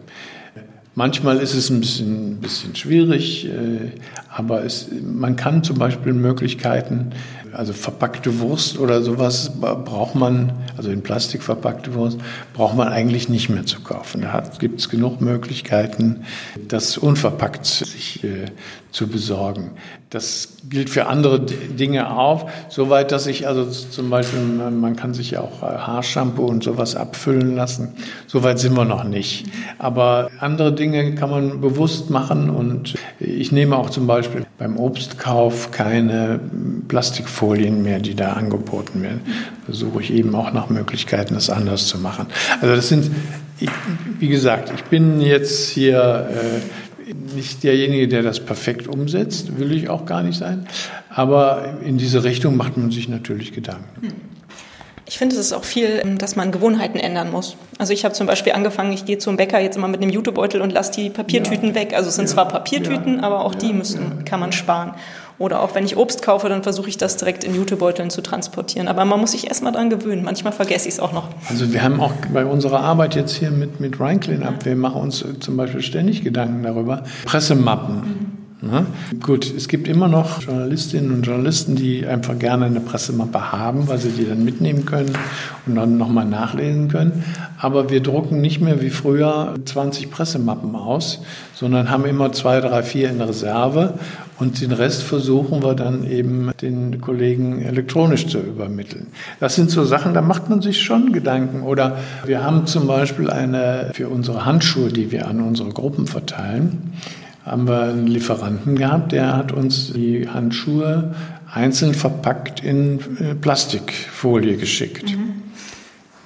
Manchmal 0.96 1.38
ist 1.38 1.54
es 1.54 1.70
ein 1.70 1.80
bisschen, 1.80 2.38
bisschen 2.38 2.76
schwierig, 2.76 3.46
äh, 3.46 3.92
aber 4.30 4.66
es, 4.66 4.90
man 5.02 5.36
kann 5.36 5.64
zum 5.64 5.78
Beispiel 5.78 6.14
Möglichkeiten 6.14 7.12
also 7.54 7.74
verpackte 7.74 8.40
Wurst 8.40 8.80
oder 8.80 9.02
sowas 9.02 9.52
braucht 9.60 10.16
man, 10.16 10.54
also 10.78 10.90
in 10.90 11.02
Plastik 11.02 11.44
verpackte 11.44 11.94
Wurst, 11.94 12.20
braucht 12.54 12.76
man 12.76 12.88
eigentlich 12.90 13.30
nicht 13.30 13.50
mehr 13.50 13.66
zu 13.66 13.82
kaufen. 13.82 14.22
Da 14.22 14.44
gibt 14.60 14.80
es 14.80 14.90
genug 14.90 15.22
Möglichkeiten, 15.22 16.26
das 16.68 16.98
unverpackt 16.98 17.66
sich 17.66 18.24
äh, 18.24 18.46
zu 18.92 19.08
besorgen. 19.08 19.72
Das 20.10 20.58
gilt 20.68 20.90
für 20.90 21.06
andere 21.06 21.40
Dinge 21.40 22.18
auch, 22.18 22.50
soweit, 22.70 23.12
dass 23.12 23.28
ich 23.28 23.48
also 23.48 23.66
zum 23.66 24.10
Beispiel, 24.10 24.40
man 24.40 24.96
kann 24.96 25.14
sich 25.14 25.32
ja 25.32 25.42
auch 25.42 25.62
äh, 25.62 25.78
Haarshampoo 25.78 26.46
und 26.46 26.64
sowas 26.64 26.96
abfüllen 26.96 27.56
lassen. 27.56 27.94
Soweit 28.26 28.58
sind 28.58 28.76
wir 28.76 28.86
noch 28.86 29.04
nicht. 29.04 29.46
Aber 29.78 30.30
andere 30.40 30.74
Dinge 30.74 31.14
kann 31.14 31.30
man 31.30 31.62
bewusst 31.62 32.10
machen 32.10 32.50
und 32.50 32.96
ich 33.20 33.52
nehme 33.52 33.78
auch 33.78 33.92
zum 33.92 34.08
Beispiel 34.08 34.48
beim 34.58 34.78
Obstkauf 34.78 35.70
keine 35.70 36.40
Plastikfolien 37.40 37.82
mehr, 37.82 38.00
die 38.00 38.16
da 38.16 38.34
angeboten 38.34 39.02
werden. 39.02 39.22
Versuche 39.66 40.02
ich 40.02 40.14
eben 40.14 40.36
auch 40.36 40.52
nach 40.52 40.70
Möglichkeiten, 40.70 41.34
das 41.34 41.50
anders 41.50 41.88
zu 41.88 41.98
machen. 41.98 42.28
Also 42.62 42.76
das 42.76 42.90
sind, 42.90 43.10
ich, 43.60 43.70
wie 44.20 44.28
gesagt, 44.28 44.72
ich 44.76 44.84
bin 44.86 45.22
jetzt 45.22 45.70
hier 45.70 46.30
äh, 46.30 47.14
nicht 47.36 47.64
derjenige, 47.64 48.08
der 48.08 48.24
das 48.24 48.40
perfekt 48.40 48.88
umsetzt, 48.88 49.58
will 49.58 49.72
ich 49.72 49.90
auch 49.90 50.06
gar 50.06 50.22
nicht 50.22 50.38
sein. 50.38 50.68
Aber 51.10 51.76
in 51.84 51.98
diese 51.98 52.24
Richtung 52.24 52.58
macht 52.58 52.78
man 52.78 52.92
sich 52.92 53.08
natürlich 53.08 53.54
Gedanken. 53.54 54.08
Hm. 54.08 54.14
Ich 55.08 55.18
finde, 55.18 55.36
es 55.36 55.42
ist 55.42 55.54
auch 55.54 55.64
viel, 55.64 56.04
dass 56.20 56.36
man 56.36 56.52
Gewohnheiten 56.52 57.00
ändern 57.00 57.32
muss. 57.32 57.56
Also 57.80 57.94
ich 57.94 58.06
habe 58.06 58.14
zum 58.14 58.28
Beispiel 58.28 58.54
angefangen, 58.54 58.94
ich 58.94 59.06
gehe 59.06 59.18
zum 59.18 59.38
Bäcker 59.38 59.60
jetzt 59.60 59.76
immer 59.76 59.88
mit 59.88 60.04
einem 60.04 60.12
Jutebeutel 60.12 60.62
und 60.62 60.72
lasse 60.72 60.92
die 60.92 61.10
Papiertüten 61.10 61.70
ja. 61.70 61.76
weg. 61.76 61.96
Also 61.96 62.10
es 62.10 62.16
sind 62.16 62.26
ja. 62.26 62.36
zwar 62.36 62.48
Papiertüten, 62.48 63.18
ja. 63.18 63.24
aber 63.24 63.44
auch 63.44 63.56
die 63.56 63.74
müssen, 63.74 64.24
kann 64.26 64.40
man 64.40 64.52
sparen. 64.52 64.94
Oder 65.40 65.62
auch 65.62 65.74
wenn 65.74 65.86
ich 65.86 65.98
Obst 65.98 66.22
kaufe, 66.22 66.50
dann 66.50 66.64
versuche 66.64 66.90
ich 66.90 66.98
das 66.98 67.18
direkt 67.18 67.44
in 67.44 67.56
Jutebeuteln 67.56 68.10
zu 68.10 68.22
transportieren. 68.22 68.88
Aber 68.88 69.06
man 69.06 69.20
muss 69.20 69.32
sich 69.32 69.48
erstmal 69.48 69.72
dran 69.72 69.90
gewöhnen. 69.90 70.24
Manchmal 70.24 70.54
vergesse 70.54 70.88
ich 70.88 70.96
es 70.96 71.00
auch 71.00 71.14
noch. 71.14 71.30
Also 71.50 71.74
wir 71.74 71.82
haben 71.82 72.02
auch 72.02 72.12
bei 72.34 72.46
unserer 72.46 72.82
Arbeit 72.82 73.16
jetzt 73.16 73.36
hier 73.36 73.50
mit, 73.50 73.80
mit 73.80 74.00
Rhine 74.00 74.20
Cleanup, 74.20 74.66
wir 74.66 74.76
machen 74.76 75.02
uns 75.02 75.24
zum 75.40 75.58
Beispiel 75.58 75.82
ständig 75.82 76.24
Gedanken 76.24 76.64
darüber. 76.64 77.04
Pressemappen. 77.26 77.96
Mhm. 77.96 78.29
Ja, 78.62 78.86
gut, 79.24 79.54
es 79.56 79.70
gibt 79.70 79.88
immer 79.88 80.10
noch 80.10 80.42
Journalistinnen 80.42 81.14
und 81.14 81.22
Journalisten, 81.26 81.78
die 81.78 82.06
einfach 82.06 82.38
gerne 82.38 82.66
eine 82.66 82.82
Pressemappe 82.82 83.54
haben, 83.54 83.88
weil 83.88 84.00
sie 84.00 84.10
die 84.10 84.26
dann 84.26 84.44
mitnehmen 84.44 84.86
können 84.86 85.14
und 85.66 85.76
dann 85.76 85.98
nochmal 85.98 86.26
nachlesen 86.26 86.90
können. 86.90 87.24
Aber 87.58 87.90
wir 87.90 88.02
drucken 88.02 88.42
nicht 88.42 88.60
mehr 88.60 88.82
wie 88.82 88.90
früher 88.90 89.56
20 89.64 90.12
Pressemappen 90.12 90.76
aus, 90.76 91.22
sondern 91.56 91.90
haben 91.90 92.06
immer 92.06 92.34
zwei, 92.34 92.60
drei, 92.60 92.84
vier 92.84 93.10
in 93.10 93.22
Reserve 93.22 93.94
und 94.40 94.62
den 94.62 94.72
Rest 94.72 95.04
versuchen 95.04 95.64
wir 95.64 95.74
dann 95.74 96.06
eben 96.06 96.52
den 96.62 97.02
Kollegen 97.02 97.62
elektronisch 97.62 98.28
zu 98.28 98.40
übermitteln. 98.40 99.08
Das 99.40 99.56
sind 99.56 99.70
so 99.70 99.84
Sachen, 99.84 100.14
da 100.14 100.22
macht 100.22 100.50
man 100.50 100.62
sich 100.62 100.82
schon 100.82 101.12
Gedanken. 101.12 101.64
Oder 101.64 101.98
wir 102.26 102.44
haben 102.44 102.66
zum 102.66 102.88
Beispiel 102.88 103.30
eine 103.30 103.92
für 103.94 104.08
unsere 104.08 104.46
Handschuhe, 104.46 104.90
die 104.90 105.12
wir 105.12 105.28
an 105.28 105.42
unsere 105.42 105.70
Gruppen 105.70 106.08
verteilen, 106.08 106.94
haben 107.50 107.68
wir 107.68 107.82
einen 107.84 108.08
Lieferanten 108.08 108.76
gehabt, 108.76 109.12
der 109.12 109.36
hat 109.36 109.52
uns 109.52 109.92
die 109.92 110.30
Handschuhe 110.30 111.16
einzeln 111.52 111.94
verpackt 111.94 112.64
in 112.64 113.00
äh, 113.20 113.36
Plastikfolie 113.36 114.58
geschickt. 114.58 115.16
Mhm. 115.16 115.42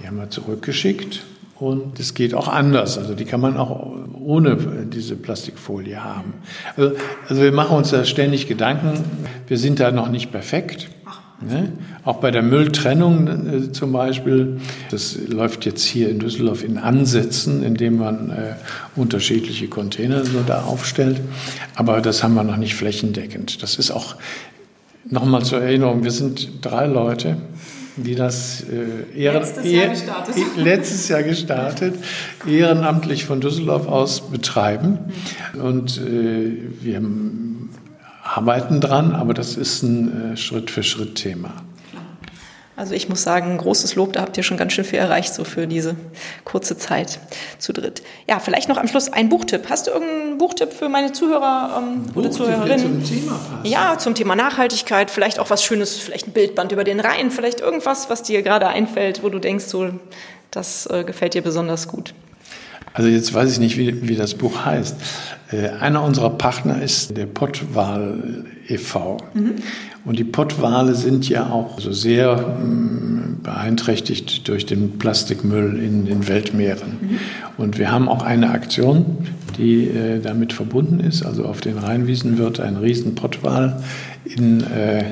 Die 0.02 0.08
haben 0.08 0.18
wir 0.18 0.30
zurückgeschickt 0.30 1.24
und 1.60 1.98
es 2.00 2.14
geht 2.14 2.34
auch 2.34 2.50
anders. 2.50 2.98
Also 2.98 3.14
die 3.14 3.26
kann 3.26 3.40
man 3.40 3.56
auch 3.56 3.94
ohne 4.14 4.58
diese 4.86 5.16
Plastikfolie 5.16 6.04
haben. 6.04 6.34
Also, 6.76 6.96
also 7.30 7.42
wir 7.42 7.52
machen 7.54 7.78
uns 7.78 7.92
da 7.92 8.04
ständig 8.04 8.48
Gedanken. 8.48 9.04
Wir 9.48 9.58
sind 9.58 9.80
da 9.80 9.92
noch 9.92 10.10
nicht 10.10 10.32
perfekt. 10.32 10.90
Ne? 11.48 11.72
Auch 12.06 12.18
bei 12.18 12.32
der 12.32 12.42
Mülltrennung 12.42 13.28
äh, 13.28 13.72
zum 13.72 13.92
Beispiel, 13.92 14.60
das 14.92 15.18
läuft 15.28 15.66
jetzt 15.66 15.84
hier 15.84 16.10
in 16.10 16.20
Düsseldorf 16.20 16.64
in 16.64 16.78
Ansätzen, 16.78 17.64
indem 17.64 17.98
man 17.98 18.30
äh, 18.30 18.56
unterschiedliche 18.96 19.68
Container 19.68 20.26
so 20.26 20.42
da 20.46 20.64
aufstellt. 20.64 21.22
Aber 21.76 22.02
das 22.02 22.24
haben 22.24 22.34
wir 22.34 22.44
noch 22.44 22.58
nicht 22.58 22.76
flächendeckend. 22.76 23.64
Das 23.64 23.76
ist 23.76 23.92
auch, 23.92 24.16
nochmal 25.10 25.44
zur 25.44 25.62
Erinnerung, 25.62 26.04
wir 26.04 26.12
sind 26.12 26.50
drei 26.62 26.86
Leute, 26.88 27.38
die 27.96 28.16
das 28.16 28.64
äh, 28.64 29.20
Ehren, 29.20 29.42
letztes, 29.42 29.72
Jahr 29.72 29.90
gestartet. 29.90 30.36
letztes 30.58 31.08
Jahr 31.10 31.24
gestartet, 31.24 31.96
ehrenamtlich 32.48 33.26
von 33.26 33.40
Düsseldorf 33.40 33.88
aus 33.88 34.30
betreiben. 34.32 34.98
Und 35.62 35.98
äh, 36.00 36.58
wir 36.82 37.02
arbeiten 38.36 38.82
dran, 38.82 39.14
aber 39.14 39.34
das 39.34 39.56
ist 39.56 39.84
ein 39.84 40.34
äh, 40.34 40.38
Schritt-für-Schritt-Thema. 40.38 41.52
Also 42.76 42.96
ich 42.96 43.08
muss 43.08 43.22
sagen, 43.22 43.56
großes 43.60 43.94
Lob, 43.94 44.14
da 44.14 44.22
habt 44.22 44.36
ihr 44.36 44.42
schon 44.42 44.58
ganz 44.58 44.74
schön 44.74 44.84
viel 44.84 44.98
erreicht, 44.98 45.36
so 45.36 45.44
für 45.44 45.68
diese 45.68 45.96
kurze 46.44 46.76
Zeit 46.76 47.20
zu 47.60 47.72
dritt. 47.72 48.02
Ja, 48.28 48.40
vielleicht 48.40 48.68
noch 48.68 48.78
am 48.78 48.88
Schluss 48.88 49.14
ein 49.14 49.30
Buchtipp. 49.30 49.70
Hast 49.70 49.86
du 49.86 49.92
irgendeinen 49.92 50.40
Buchtipp 50.40 50.74
für 50.74 50.90
meine 50.90 51.12
Zuhörer 51.12 51.84
ähm, 51.84 52.06
oder 52.16 52.32
Zuhörerinnen? 52.32 52.80
Zum 52.80 53.04
Thema 53.04 53.34
passt. 53.34 53.72
Ja, 53.72 53.98
zum 54.00 54.16
Thema 54.16 54.36
Nachhaltigkeit, 54.36 55.12
vielleicht 55.12 55.38
auch 55.38 55.52
was 55.52 55.64
Schönes, 55.64 56.00
vielleicht 56.00 56.28
ein 56.28 56.34
Bildband 56.34 56.72
über 56.72 56.84
den 56.84 57.00
Rhein, 57.00 57.30
vielleicht 57.30 57.62
irgendwas, 57.62 58.10
was 58.10 58.24
dir 58.24 58.42
gerade 58.42 58.68
einfällt, 58.68 59.22
wo 59.22 59.30
du 59.30 59.38
denkst, 59.38 59.66
so, 59.66 59.92
das 60.50 60.88
äh, 60.88 61.04
gefällt 61.04 61.36
dir 61.36 61.44
besonders 61.44 61.88
gut. 61.88 62.16
Also 62.94 63.10
jetzt 63.10 63.34
weiß 63.34 63.52
ich 63.52 63.60
nicht, 63.60 63.78
wie, 63.78 64.08
wie 64.08 64.16
das 64.16 64.36
Buch 64.36 64.66
heißt. 64.66 64.96
Äh, 65.52 65.70
einer 65.80 66.04
unserer 66.04 66.30
Partner 66.30 66.82
ist 66.82 67.18
der 67.18 67.26
Pottwal 67.26 68.46
e.V. 68.68 69.18
Mhm. 69.34 69.56
Und 70.06 70.20
die 70.20 70.24
Pottwale 70.24 70.96
sind 70.96 71.28
ja 71.30 71.50
auch 71.50 71.80
so 71.80 71.92
sehr 71.92 72.36
mm, 72.36 73.42
beeinträchtigt 73.44 74.48
durch 74.48 74.66
den 74.66 75.00
Plastikmüll 75.00 75.80
in 75.82 76.06
den 76.06 76.28
Weltmeeren. 76.28 76.98
Mhm. 77.02 77.20
Und 77.58 77.78
wir 77.78 77.92
haben 77.92 78.10
auch 78.10 78.22
eine 78.22 78.52
Aktion, 78.52 79.28
die 79.58 79.88
äh, 79.88 80.20
damit 80.20 80.54
verbunden 80.54 81.00
ist. 81.00 81.26
Also 81.26 81.46
auf 81.46 81.62
den 81.62 81.78
Rheinwiesen 81.78 82.38
wird 82.38 82.60
ein 82.60 82.78
riesen 82.78 83.16
Pottwal 83.16 83.82
in, 84.26 84.64
äh, 84.64 85.04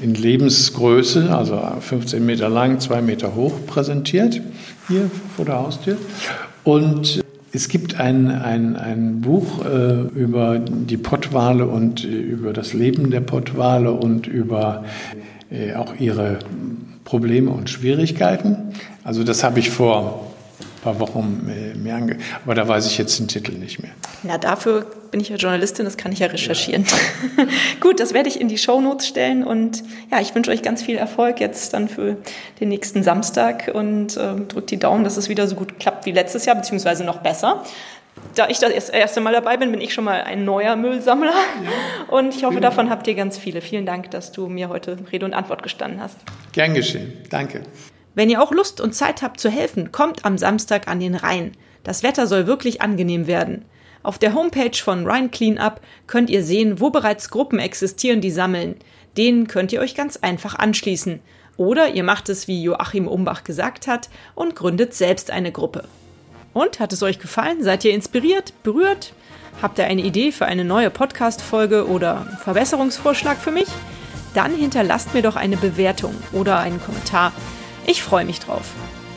in 0.00 0.14
Lebensgröße, 0.14 1.36
also 1.36 1.60
15 1.80 2.24
Meter 2.24 2.48
lang, 2.48 2.80
2 2.80 3.02
Meter 3.02 3.34
hoch 3.34 3.54
präsentiert, 3.66 4.40
hier 4.86 5.10
vor 5.36 5.44
der 5.44 5.56
Haustür. 5.56 5.96
Und 6.68 7.24
es 7.50 7.70
gibt 7.70 7.98
ein, 7.98 8.30
ein, 8.30 8.76
ein 8.76 9.22
Buch 9.22 9.64
äh, 9.64 10.02
über 10.14 10.58
die 10.58 10.98
Pottwale 10.98 11.66
und 11.66 12.04
äh, 12.04 12.08
über 12.08 12.52
das 12.52 12.74
Leben 12.74 13.10
der 13.10 13.22
Pottwale 13.22 13.90
und 13.90 14.26
über 14.26 14.84
äh, 15.50 15.72
auch 15.76 15.94
ihre 15.98 16.40
Probleme 17.04 17.52
und 17.52 17.70
Schwierigkeiten. 17.70 18.74
Also 19.02 19.24
das 19.24 19.44
habe 19.44 19.60
ich 19.60 19.70
vor 19.70 20.27
paar 20.82 20.98
Wochen 21.00 21.48
äh, 21.48 21.76
mehr 21.76 21.96
ange 21.96 22.18
aber 22.44 22.54
da 22.54 22.66
weiß 22.66 22.86
ich 22.86 22.98
jetzt 22.98 23.18
den 23.18 23.28
Titel 23.28 23.52
nicht 23.52 23.80
mehr. 23.82 23.92
Na, 24.22 24.38
dafür 24.38 24.86
bin 25.10 25.20
ich 25.20 25.28
ja 25.28 25.36
Journalistin, 25.36 25.84
das 25.84 25.96
kann 25.96 26.12
ich 26.12 26.18
ja 26.18 26.26
recherchieren. 26.26 26.84
Ja. 27.36 27.44
Gut, 27.80 28.00
das 28.00 28.14
werde 28.14 28.28
ich 28.28 28.40
in 28.40 28.48
die 28.48 28.58
Shownotes 28.58 29.06
stellen 29.06 29.44
und 29.44 29.82
ja, 30.10 30.20
ich 30.20 30.34
wünsche 30.34 30.50
euch 30.50 30.62
ganz 30.62 30.82
viel 30.82 30.96
Erfolg 30.96 31.40
jetzt 31.40 31.74
dann 31.74 31.88
für 31.88 32.16
den 32.60 32.68
nächsten 32.68 33.02
Samstag 33.02 33.70
und 33.72 34.16
äh, 34.16 34.34
drückt 34.48 34.70
die 34.70 34.78
Daumen, 34.78 35.04
dass 35.04 35.16
es 35.16 35.28
wieder 35.28 35.46
so 35.46 35.56
gut 35.56 35.78
klappt 35.78 36.06
wie 36.06 36.12
letztes 36.12 36.44
Jahr, 36.44 36.56
beziehungsweise 36.56 37.04
noch 37.04 37.18
besser. 37.18 37.64
Da 38.34 38.48
ich 38.48 38.58
das 38.58 38.88
erste 38.88 39.20
Mal 39.20 39.32
dabei 39.32 39.56
bin, 39.56 39.70
bin 39.70 39.80
ich 39.80 39.94
schon 39.94 40.04
mal 40.04 40.22
ein 40.22 40.44
neuer 40.44 40.76
Müllsammler. 40.76 41.32
Ja. 41.32 42.14
Und 42.14 42.34
ich 42.34 42.44
hoffe, 42.44 42.60
davon 42.60 42.90
habt 42.90 43.06
ihr 43.06 43.14
ganz 43.14 43.38
viele. 43.38 43.60
Vielen 43.60 43.86
Dank, 43.86 44.10
dass 44.10 44.32
du 44.32 44.48
mir 44.48 44.68
heute 44.68 44.98
Rede 45.12 45.24
und 45.24 45.34
Antwort 45.34 45.62
gestanden 45.62 46.00
hast. 46.00 46.18
Gern 46.52 46.74
geschehen. 46.74 47.12
Danke. 47.30 47.62
Wenn 48.18 48.30
ihr 48.30 48.42
auch 48.42 48.50
Lust 48.50 48.80
und 48.80 48.96
Zeit 48.96 49.22
habt 49.22 49.38
zu 49.38 49.48
helfen, 49.48 49.92
kommt 49.92 50.24
am 50.24 50.38
Samstag 50.38 50.88
an 50.88 50.98
den 50.98 51.14
Rhein. 51.14 51.52
Das 51.84 52.02
Wetter 52.02 52.26
soll 52.26 52.48
wirklich 52.48 52.82
angenehm 52.82 53.28
werden. 53.28 53.64
Auf 54.02 54.18
der 54.18 54.34
Homepage 54.34 54.76
von 54.76 55.08
Rhine 55.08 55.28
Cleanup 55.28 55.80
könnt 56.08 56.28
ihr 56.28 56.42
sehen, 56.42 56.80
wo 56.80 56.90
bereits 56.90 57.30
Gruppen 57.30 57.60
existieren, 57.60 58.20
die 58.20 58.32
sammeln. 58.32 58.74
Denen 59.16 59.46
könnt 59.46 59.72
ihr 59.72 59.80
euch 59.80 59.94
ganz 59.94 60.16
einfach 60.16 60.56
anschließen. 60.56 61.20
Oder 61.56 61.94
ihr 61.94 62.02
macht 62.02 62.28
es, 62.28 62.48
wie 62.48 62.60
Joachim 62.60 63.06
Umbach 63.06 63.44
gesagt 63.44 63.86
hat, 63.86 64.08
und 64.34 64.56
gründet 64.56 64.94
selbst 64.94 65.30
eine 65.30 65.52
Gruppe. 65.52 65.84
Und 66.54 66.80
hat 66.80 66.92
es 66.92 67.04
euch 67.04 67.20
gefallen? 67.20 67.62
Seid 67.62 67.84
ihr 67.84 67.94
inspiriert, 67.94 68.52
berührt? 68.64 69.12
Habt 69.62 69.78
ihr 69.78 69.84
eine 69.84 70.02
Idee 70.02 70.32
für 70.32 70.46
eine 70.46 70.64
neue 70.64 70.90
Podcast-Folge 70.90 71.86
oder 71.86 72.26
Verbesserungsvorschlag 72.42 73.38
für 73.38 73.52
mich? 73.52 73.68
Dann 74.34 74.56
hinterlasst 74.56 75.14
mir 75.14 75.22
doch 75.22 75.36
eine 75.36 75.56
Bewertung 75.56 76.16
oder 76.32 76.58
einen 76.58 76.82
Kommentar. 76.82 77.32
Ich 77.88 78.02
freue 78.02 78.26
mich 78.26 78.38
drauf. 78.38 78.74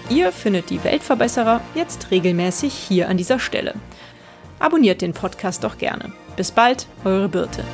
Ihr 0.09 0.31
findet 0.31 0.69
die 0.69 0.81
Weltverbesserer 0.81 1.59
jetzt 1.75 2.09
regelmäßig 2.09 2.73
hier 2.73 3.09
an 3.09 3.17
dieser 3.17 3.37
Stelle. 3.37 3.73
Abonniert 4.59 5.01
den 5.01 5.11
Podcast 5.11 5.65
doch 5.65 5.77
gerne. 5.77 6.13
Bis 6.37 6.51
bald, 6.51 6.87
eure 7.03 7.27
Birte. 7.27 7.65